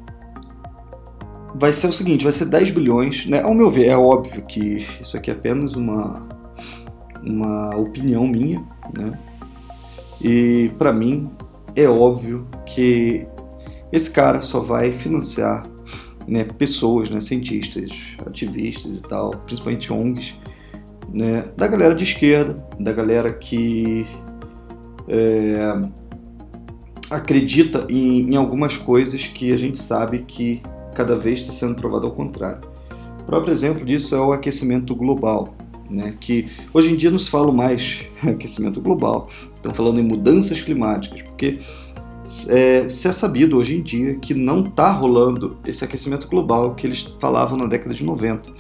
vai 1.55 1.73
ser 1.73 1.89
o 1.89 1.93
seguinte, 1.93 2.23
vai 2.23 2.33
ser 2.33 2.45
10 2.45 2.71
bilhões, 2.71 3.27
né? 3.27 3.41
Ao 3.43 3.55
meu 3.55 3.71
ver, 3.71 3.87
é 3.87 3.97
óbvio 3.97 4.43
que 4.43 4.87
isso 5.01 5.17
aqui 5.17 5.31
é 5.31 5.35
apenas 5.35 5.75
uma, 5.75 6.27
uma 7.25 7.77
opinião 7.77 8.27
minha, 8.27 8.63
né? 8.97 9.19
E 10.21 10.71
para 10.79 10.93
mim 10.93 11.31
é 11.75 11.89
óbvio 11.89 12.47
que 12.65 13.27
esse 13.93 14.11
cara 14.11 14.43
só 14.43 14.61
vai 14.61 14.93
financiar 14.93 15.67
né, 16.27 16.45
pessoas, 16.45 17.09
né, 17.09 17.21
cientistas, 17.21 17.91
ativistas 18.27 18.99
e 18.99 19.03
tal, 19.03 19.31
principalmente 19.31 19.93
ONGs, 19.93 20.35
né, 21.13 21.45
da 21.57 21.67
galera 21.67 21.95
de 21.95 22.03
esquerda, 22.03 22.67
da 22.81 22.93
galera 22.93 23.33
que 23.33 24.07
é, 25.09 25.57
acredita 27.09 27.87
em, 27.89 28.33
em, 28.33 28.37
algumas 28.37 28.77
coisas 28.77 29.27
que 29.27 29.53
a 29.53 29.57
gente 29.57 29.79
sabe 29.79 30.21
que 30.27 30.61
cada 30.95 31.17
vez 31.17 31.41
está 31.41 31.53
sendo 31.53 31.77
provado 31.77 32.07
ao 32.07 32.13
contrário. 32.13 32.67
O 33.21 33.25
próprio 33.25 33.53
exemplo 33.53 33.85
disso 33.85 34.15
é 34.15 34.21
o 34.21 34.33
aquecimento 34.33 34.95
global, 34.95 35.55
né, 35.89 36.17
que 36.21 36.49
hoje 36.75 36.93
em 36.93 36.97
dia 36.97 37.11
não 37.11 37.19
se 37.19 37.31
fala 37.31 37.53
mais 37.53 38.05
aquecimento 38.23 38.81
global, 38.81 39.29
estão 39.55 39.73
falando 39.73 40.01
em 40.01 40.03
mudanças 40.03 40.61
climáticas, 40.61 41.23
porque 41.23 41.61
é, 42.49 42.89
se 42.89 43.09
é 43.09 43.13
sabido 43.13 43.57
hoje 43.57 43.77
em 43.77 43.83
dia 43.83 44.15
que 44.17 44.35
não 44.35 44.61
está 44.61 44.91
rolando 44.91 45.59
esse 45.65 45.85
aquecimento 45.85 46.29
global 46.29 46.75
que 46.75 46.87
eles 46.87 47.03
falavam 47.21 47.57
na 47.57 47.67
década 47.67 47.95
de 47.95 48.05
90. 48.05 48.51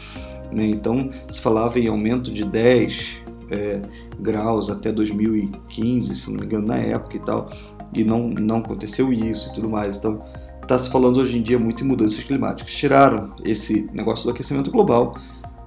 Né? 0.52 0.66
Então, 0.66 1.10
se 1.30 1.40
falava 1.40 1.78
em 1.78 1.88
aumento 1.88 2.30
de 2.30 2.44
10 2.44 3.16
é, 3.50 3.82
graus 4.20 4.70
até 4.70 4.92
2015, 4.92 6.14
se 6.14 6.30
não 6.30 6.38
me 6.38 6.46
engano, 6.46 6.66
na 6.66 6.76
época 6.76 7.16
e 7.16 7.20
tal, 7.20 7.50
e 7.92 8.04
não, 8.04 8.28
não 8.28 8.58
aconteceu 8.58 9.12
isso 9.12 9.50
e 9.50 9.52
tudo 9.52 9.68
mais. 9.68 9.96
Então, 9.96 10.18
está 10.62 10.78
se 10.78 10.90
falando 10.90 11.18
hoje 11.18 11.38
em 11.38 11.42
dia 11.42 11.58
muito 11.58 11.82
em 11.82 11.86
mudanças 11.86 12.22
climáticas. 12.22 12.74
Tiraram 12.74 13.30
esse 13.44 13.88
negócio 13.92 14.24
do 14.24 14.30
aquecimento 14.30 14.70
global 14.70 15.14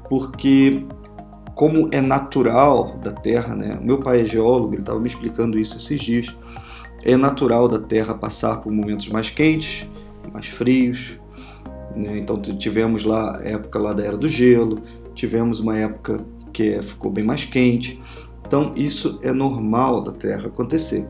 porque 0.10 0.86
como 1.56 1.90
é 1.92 2.02
natural 2.02 2.98
da 3.04 3.12
Terra, 3.12 3.54
né? 3.54 3.78
O 3.80 3.84
meu 3.84 4.00
pai 4.00 4.22
é 4.22 4.26
geólogo, 4.26 4.74
ele 4.74 4.82
estava 4.82 5.00
me 5.00 5.08
explicando 5.08 5.60
isso 5.60 5.78
esses 5.78 6.00
dias. 6.00 6.34
É 7.04 7.16
natural 7.16 7.68
da 7.68 7.80
Terra 7.80 8.14
passar 8.14 8.58
por 8.58 8.72
momentos 8.72 9.08
mais 9.10 9.30
quentes, 9.30 9.88
mais 10.34 10.48
frios. 10.48 11.18
Né? 11.96 12.20
Então 12.20 12.42
tivemos 12.42 13.04
lá 13.04 13.40
época 13.44 13.80
lá 13.80 13.94
da 13.94 14.04
era 14.04 14.18
do 14.18 14.28
gelo, 14.28 14.82
tivemos 15.16 15.60
uma 15.60 15.78
época 15.78 16.24
que 16.54 16.82
ficou 16.82 17.12
bem 17.12 17.24
mais 17.24 17.46
quente. 17.46 18.00
Então 18.46 18.74
isso 18.76 19.20
é 19.22 19.32
normal 19.32 20.02
da 20.02 20.12
Terra 20.12 20.48
acontecer. 20.48 21.06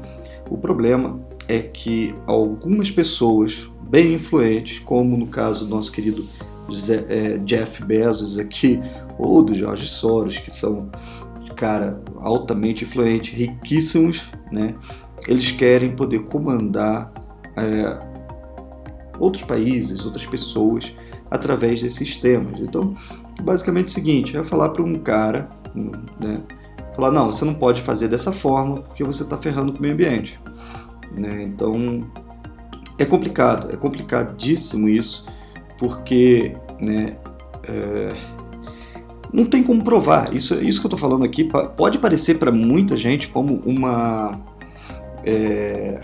O 0.49 0.57
problema 0.57 1.19
é 1.47 1.59
que 1.59 2.15
algumas 2.25 2.91
pessoas 2.91 3.69
bem 3.89 4.13
influentes, 4.13 4.79
como 4.79 5.17
no 5.17 5.27
caso 5.27 5.65
do 5.65 5.75
nosso 5.75 5.91
querido 5.91 6.25
é, 7.09 7.37
Jeff 7.39 7.83
Bezos 7.83 8.37
aqui, 8.37 8.79
ou 9.17 9.43
do 9.43 9.55
Jorge 9.55 9.87
Soros, 9.87 10.37
que 10.37 10.53
são, 10.53 10.89
cara, 11.55 12.01
altamente 12.17 12.83
influentes, 12.83 13.33
riquíssimos, 13.33 14.23
né? 14.51 14.73
Eles 15.27 15.51
querem 15.51 15.95
poder 15.95 16.19
comandar 16.23 17.11
é, 17.55 17.99
outros 19.19 19.43
países, 19.43 20.05
outras 20.05 20.25
pessoas 20.25 20.93
através 21.29 21.81
desses 21.81 21.97
sistemas. 21.97 22.59
Então, 22.59 22.93
basicamente 23.41 23.87
é 23.87 23.89
o 23.89 23.93
seguinte, 23.93 24.37
é 24.37 24.43
falar 24.43 24.69
para 24.69 24.83
um 24.83 24.95
cara, 24.95 25.49
né? 25.75 26.41
Falar, 26.95 27.11
não, 27.11 27.31
você 27.31 27.45
não 27.45 27.53
pode 27.53 27.81
fazer 27.81 28.07
dessa 28.07 28.31
forma 28.31 28.81
porque 28.81 29.03
você 29.03 29.23
está 29.23 29.37
ferrando 29.37 29.71
com 29.71 29.79
o 29.79 29.81
meio 29.81 29.93
ambiente. 29.93 30.39
Né? 31.17 31.43
Então, 31.43 32.03
é 32.97 33.05
complicado, 33.05 33.69
é 33.71 33.77
complicadíssimo 33.77 34.89
isso, 34.89 35.25
porque 35.77 36.57
né, 36.79 37.15
é, 37.63 38.13
não 39.31 39.45
tem 39.45 39.63
como 39.63 39.83
provar. 39.83 40.33
Isso, 40.35 40.55
isso 40.55 40.81
que 40.81 40.87
eu 40.87 40.89
estou 40.89 40.99
falando 40.99 41.23
aqui 41.23 41.45
pode 41.77 41.97
parecer 41.99 42.37
para 42.37 42.51
muita 42.51 42.97
gente 42.97 43.29
como 43.29 43.61
uma 43.65 44.37
é, 45.23 45.99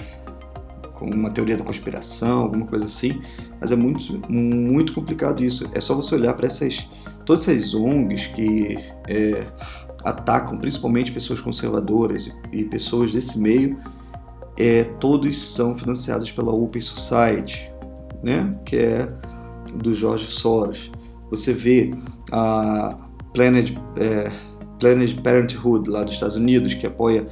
uma 1.02 1.30
teoria 1.30 1.58
da 1.58 1.64
conspiração, 1.64 2.42
alguma 2.42 2.66
coisa 2.66 2.86
assim, 2.86 3.22
mas 3.60 3.72
é 3.72 3.76
muito 3.76 4.22
muito 4.30 4.94
complicado 4.94 5.44
isso. 5.44 5.70
É 5.74 5.80
só 5.80 5.96
você 5.96 6.16
olhar 6.16 6.34
para 6.34 6.48
essas 6.48 6.88
todas 7.26 7.48
essas 7.48 7.74
ONGs 7.74 8.28
que 8.28 8.78
é, 9.08 9.46
atacam 10.04 10.58
principalmente 10.58 11.12
pessoas 11.12 11.42
conservadoras 11.42 12.28
e, 12.28 12.60
e 12.60 12.64
pessoas 12.66 13.12
desse 13.12 13.40
meio, 13.40 13.78
é, 14.58 14.84
todos 15.00 15.54
são 15.54 15.76
financiados 15.76 16.32
pela 16.32 16.54
Open 16.54 16.82
Society, 16.82 17.70
né? 18.24 18.52
Que 18.64 18.78
é 18.78 19.08
do 19.74 19.94
Jorge 19.94 20.28
Soros. 20.28 20.92
Você 21.30 21.52
vê 21.52 21.92
a 22.32 22.96
Planet, 23.34 23.76
é, 23.98 24.32
Planet 24.80 25.14
Parenthood 25.22 25.90
lá 25.90 26.04
dos 26.04 26.14
Estados 26.14 26.36
Unidos, 26.36 26.74
que 26.74 26.86
apoia 26.86 27.28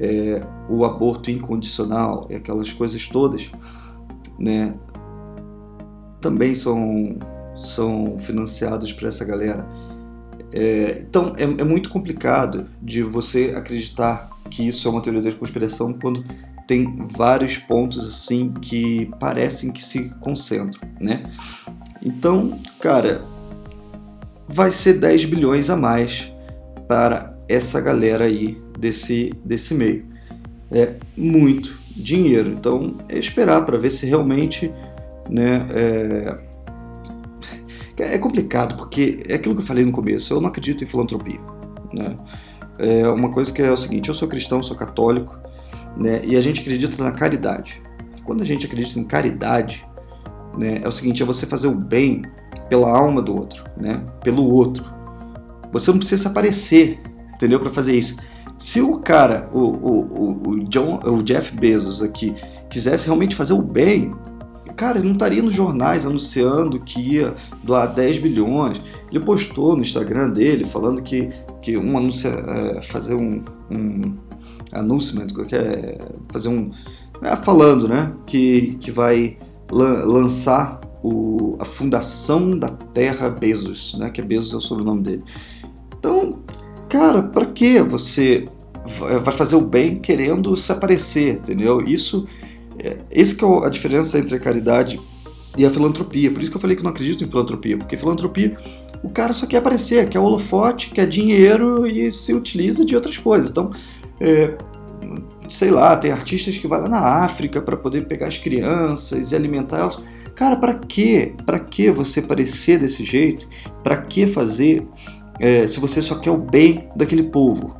é, 0.00 0.40
o 0.68 0.84
aborto 0.84 1.30
incondicional 1.30 2.26
e 2.30 2.36
aquelas 2.36 2.72
coisas 2.72 3.06
todas, 3.06 3.50
né, 4.38 4.74
também 6.20 6.54
são, 6.54 7.16
são 7.56 8.18
financiados 8.20 8.92
por 8.92 9.08
essa 9.08 9.24
galera. 9.24 9.66
É, 10.52 11.04
então 11.08 11.34
é, 11.36 11.42
é, 11.42 11.64
muito 11.64 11.90
complicado 11.90 12.66
de 12.80 13.02
você 13.02 13.52
acreditar 13.54 14.30
que 14.50 14.66
isso 14.66 14.88
é 14.88 14.90
uma 14.90 15.02
teoria 15.02 15.20
da 15.20 15.32
conspiração 15.32 15.92
quando 15.92 16.24
tem 16.66 17.06
vários 17.16 17.58
pontos 17.58 17.98
assim 17.98 18.52
que 18.52 19.06
parecem 19.18 19.70
que 19.70 19.82
se 19.82 20.10
concentram, 20.20 20.80
né? 21.00 21.24
Então, 22.02 22.60
cara, 22.80 23.24
vai 24.46 24.70
ser 24.70 24.94
10 24.94 25.24
bilhões 25.26 25.68
a 25.68 25.76
mais 25.76 26.30
para 26.86 27.36
essa 27.48 27.80
galera 27.80 28.24
aí 28.24 28.60
desse, 28.78 29.30
desse 29.44 29.74
meio. 29.74 30.06
É 30.70 30.94
muito 31.16 31.78
dinheiro. 31.94 32.52
Então, 32.52 32.96
é 33.08 33.18
esperar 33.18 33.64
para 33.64 33.78
ver 33.78 33.90
se 33.90 34.06
realmente. 34.06 34.72
Né, 35.28 35.66
é... 35.70 36.36
é 38.14 38.18
complicado, 38.18 38.76
porque 38.76 39.22
é 39.28 39.34
aquilo 39.34 39.54
que 39.54 39.60
eu 39.60 39.66
falei 39.66 39.84
no 39.84 39.92
começo, 39.92 40.32
eu 40.32 40.40
não 40.40 40.48
acredito 40.48 40.82
em 40.82 40.86
filantropia. 40.86 41.38
Né? 41.92 42.16
É 42.78 43.06
uma 43.08 43.30
coisa 43.30 43.52
que 43.52 43.60
é 43.60 43.70
o 43.70 43.76
seguinte: 43.76 44.08
eu 44.08 44.14
sou 44.14 44.26
cristão, 44.26 44.62
sou 44.62 44.76
católico, 44.76 45.36
né, 45.96 46.22
e 46.24 46.36
a 46.36 46.40
gente 46.40 46.60
acredita 46.60 47.02
na 47.02 47.12
caridade. 47.12 47.82
Quando 48.24 48.42
a 48.42 48.46
gente 48.46 48.64
acredita 48.64 48.98
em 48.98 49.04
caridade, 49.04 49.84
né, 50.56 50.80
é 50.82 50.88
o 50.88 50.92
seguinte: 50.92 51.22
é 51.22 51.26
você 51.26 51.44
fazer 51.44 51.66
o 51.66 51.74
bem 51.74 52.22
pela 52.68 52.90
alma 52.90 53.20
do 53.20 53.34
outro, 53.34 53.64
né? 53.76 54.02
Pelo 54.22 54.44
outro. 54.44 54.84
Você 55.72 55.90
não 55.90 55.98
precisa 55.98 56.22
se 56.22 56.28
aparecer, 56.28 57.00
entendeu? 57.34 57.58
Para 57.58 57.70
fazer 57.70 57.94
isso. 57.94 58.16
Se 58.58 58.80
o 58.80 58.98
cara, 58.98 59.48
o, 59.52 59.60
o, 59.60 60.42
o, 60.48 60.64
John, 60.64 61.00
o 61.04 61.22
Jeff 61.22 61.54
Bezos 61.54 62.02
aqui, 62.02 62.34
quisesse 62.68 63.06
realmente 63.06 63.36
fazer 63.36 63.52
o 63.52 63.62
bem, 63.62 64.12
cara, 64.78 64.98
ele 64.98 65.06
não 65.06 65.14
estaria 65.14 65.42
nos 65.42 65.52
jornais 65.52 66.06
anunciando 66.06 66.78
que 66.78 67.00
ia 67.00 67.34
doar 67.64 67.92
10 67.92 68.18
bilhões. 68.18 68.80
Ele 69.10 69.20
postou 69.20 69.74
no 69.74 69.82
Instagram 69.82 70.30
dele 70.30 70.64
falando 70.64 71.02
que, 71.02 71.30
que 71.60 71.76
um 71.76 71.98
anúncio, 71.98 72.30
é, 72.30 72.80
fazer 72.82 73.14
um, 73.14 73.44
um 73.68 74.14
announcement, 74.72 75.26
que 75.26 75.56
é 75.56 75.98
fazer 76.28 76.48
um. 76.48 76.70
É, 77.20 77.34
falando, 77.36 77.88
né? 77.88 78.12
Que, 78.24 78.76
que 78.80 78.92
vai 78.92 79.36
lançar 79.70 80.80
o, 81.02 81.56
a 81.58 81.64
fundação 81.64 82.56
da 82.56 82.68
Terra 82.68 83.28
Bezos, 83.28 83.96
né? 83.98 84.08
Que 84.10 84.20
é 84.20 84.24
Bezos 84.24 84.54
é 84.54 84.56
o 84.56 84.60
sobrenome 84.60 85.02
dele. 85.02 85.24
Então, 85.98 86.40
cara, 86.88 87.22
para 87.22 87.46
que 87.46 87.80
você 87.82 88.48
vai 89.22 89.34
fazer 89.34 89.56
o 89.56 89.60
bem 89.60 89.96
querendo 89.96 90.56
se 90.56 90.72
aparecer, 90.72 91.34
entendeu? 91.34 91.80
Isso, 91.82 92.26
é, 92.78 92.96
esse 93.10 93.34
que 93.34 93.44
é 93.44 93.66
a 93.66 93.68
diferença 93.68 94.18
entre 94.18 94.34
a 94.34 94.40
caridade 94.40 95.00
e 95.56 95.66
a 95.66 95.70
filantropia. 95.70 96.30
Por 96.30 96.40
isso 96.40 96.50
que 96.50 96.56
eu 96.56 96.60
falei 96.60 96.76
que 96.76 96.82
não 96.82 96.90
acredito 96.90 97.22
em 97.22 97.28
filantropia, 97.28 97.76
porque 97.76 97.96
filantropia 97.96 98.56
o 99.02 99.10
cara 99.10 99.32
só 99.32 99.46
quer 99.46 99.58
aparecer, 99.58 100.08
quer 100.08 100.18
holofote, 100.18 100.90
quer 100.90 101.06
dinheiro 101.06 101.86
e 101.86 102.10
se 102.10 102.32
utiliza 102.32 102.84
de 102.84 102.94
outras 102.96 103.18
coisas. 103.18 103.50
Então, 103.50 103.70
é, 104.20 104.56
sei 105.48 105.70
lá, 105.70 105.96
tem 105.96 106.10
artistas 106.10 106.56
que 106.58 106.66
vão 106.66 106.80
lá 106.80 106.88
na 106.88 107.24
África 107.24 107.60
para 107.60 107.76
poder 107.76 108.06
pegar 108.06 108.26
as 108.26 108.38
crianças 108.38 109.32
e 109.32 109.36
alimentá-las. 109.36 109.98
Cara, 110.34 110.56
para 110.56 110.74
que? 110.74 111.34
Para 111.44 111.58
que 111.58 111.90
você 111.90 112.22
parecer 112.22 112.78
desse 112.78 113.04
jeito? 113.04 113.48
Para 113.82 113.96
que 113.96 114.26
fazer 114.26 114.86
é, 115.40 115.66
se 115.66 115.80
você 115.80 116.02
só 116.02 116.16
quer 116.16 116.30
o 116.30 116.38
bem 116.38 116.88
daquele 116.96 117.24
povo? 117.24 117.74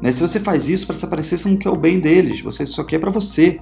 Né? 0.00 0.12
Se 0.12 0.20
você 0.20 0.38
faz 0.38 0.68
isso 0.68 0.86
para 0.86 0.94
se 0.94 1.04
aparecer, 1.04 1.38
você 1.38 1.48
não 1.48 1.56
quer 1.56 1.70
o 1.70 1.76
bem 1.76 1.98
deles, 1.98 2.40
você 2.40 2.64
só 2.66 2.84
quer 2.84 2.98
para 2.98 3.10
você. 3.10 3.60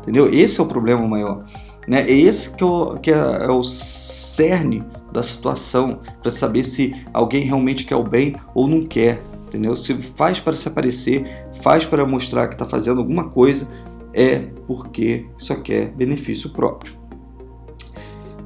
Entendeu? 0.00 0.32
Esse 0.32 0.60
é 0.60 0.62
o 0.62 0.66
problema 0.66 1.06
maior. 1.06 1.44
Né? 1.86 2.02
É 2.02 2.12
esse 2.12 2.54
que, 2.54 2.62
é 2.62 2.66
o, 2.66 2.98
que 2.98 3.10
é, 3.10 3.14
é 3.14 3.50
o 3.50 3.62
cerne 3.62 4.82
da 5.12 5.22
situação 5.22 6.00
para 6.20 6.30
saber 6.30 6.64
se 6.64 6.94
alguém 7.12 7.42
realmente 7.44 7.84
quer 7.84 7.96
o 7.96 8.02
bem 8.02 8.34
ou 8.54 8.68
não 8.68 8.82
quer. 8.82 9.22
Entendeu? 9.46 9.76
Se 9.76 9.94
faz 9.94 10.40
para 10.40 10.54
se 10.54 10.66
aparecer, 10.68 11.46
faz 11.62 11.84
para 11.84 12.06
mostrar 12.06 12.48
que 12.48 12.54
está 12.54 12.64
fazendo 12.64 13.00
alguma 13.00 13.28
coisa, 13.28 13.68
é 14.14 14.38
porque 14.66 15.26
só 15.36 15.56
quer 15.56 15.88
benefício 15.88 16.50
próprio. 16.50 16.94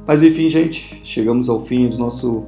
Mas 0.06 0.22
enfim, 0.22 0.48
gente, 0.48 1.00
chegamos 1.02 1.48
ao 1.48 1.64
fim 1.64 1.88
do 1.88 1.98
nosso 1.98 2.46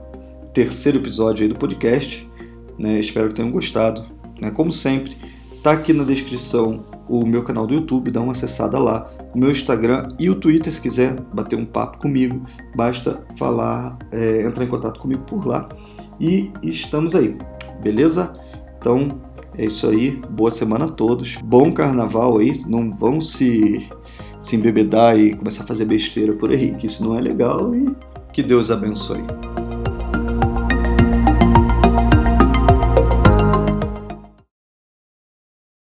terceiro 0.59 0.99
episódio 0.99 1.45
aí 1.45 1.49
do 1.49 1.55
podcast. 1.55 2.29
Né? 2.77 2.99
Espero 2.99 3.29
que 3.29 3.35
tenham 3.35 3.53
gostado. 3.53 4.05
Né? 4.41 4.51
Como 4.51 4.73
sempre, 4.73 5.17
tá 5.63 5.71
aqui 5.71 5.93
na 5.93 6.03
descrição 6.03 6.85
o 7.09 7.25
meu 7.25 7.45
canal 7.45 7.65
do 7.65 7.75
YouTube, 7.75 8.11
dá 8.11 8.21
uma 8.21 8.33
acessada 8.33 8.77
lá, 8.77 9.09
o 9.33 9.39
meu 9.39 9.53
Instagram 9.53 10.09
e 10.19 10.29
o 10.29 10.35
Twitter, 10.35 10.73
se 10.73 10.81
quiser 10.81 11.15
bater 11.33 11.57
um 11.57 11.65
papo 11.65 11.99
comigo, 11.99 12.45
basta 12.75 13.25
falar, 13.37 13.97
é, 14.11 14.43
entrar 14.43 14.65
em 14.65 14.69
contato 14.69 14.99
comigo 14.99 15.23
por 15.23 15.47
lá. 15.47 15.69
E 16.19 16.51
estamos 16.61 17.15
aí, 17.15 17.39
beleza? 17.81 18.33
Então 18.79 19.21
é 19.57 19.65
isso 19.65 19.89
aí, 19.89 20.21
boa 20.29 20.51
semana 20.51 20.87
a 20.87 20.89
todos, 20.89 21.37
bom 21.37 21.73
carnaval 21.73 22.39
aí, 22.39 22.63
não 22.67 22.91
vão 22.91 23.21
se, 23.21 23.89
se 24.41 24.57
embebedar 24.57 25.19
e 25.19 25.35
começar 25.35 25.63
a 25.63 25.67
fazer 25.67 25.85
besteira 25.85 26.33
por 26.35 26.51
aí, 26.51 26.75
que 26.75 26.87
isso 26.87 27.03
não 27.03 27.17
é 27.17 27.21
legal 27.21 27.73
e 27.75 27.87
que 28.33 28.43
Deus 28.43 28.71
abençoe. 28.73 29.23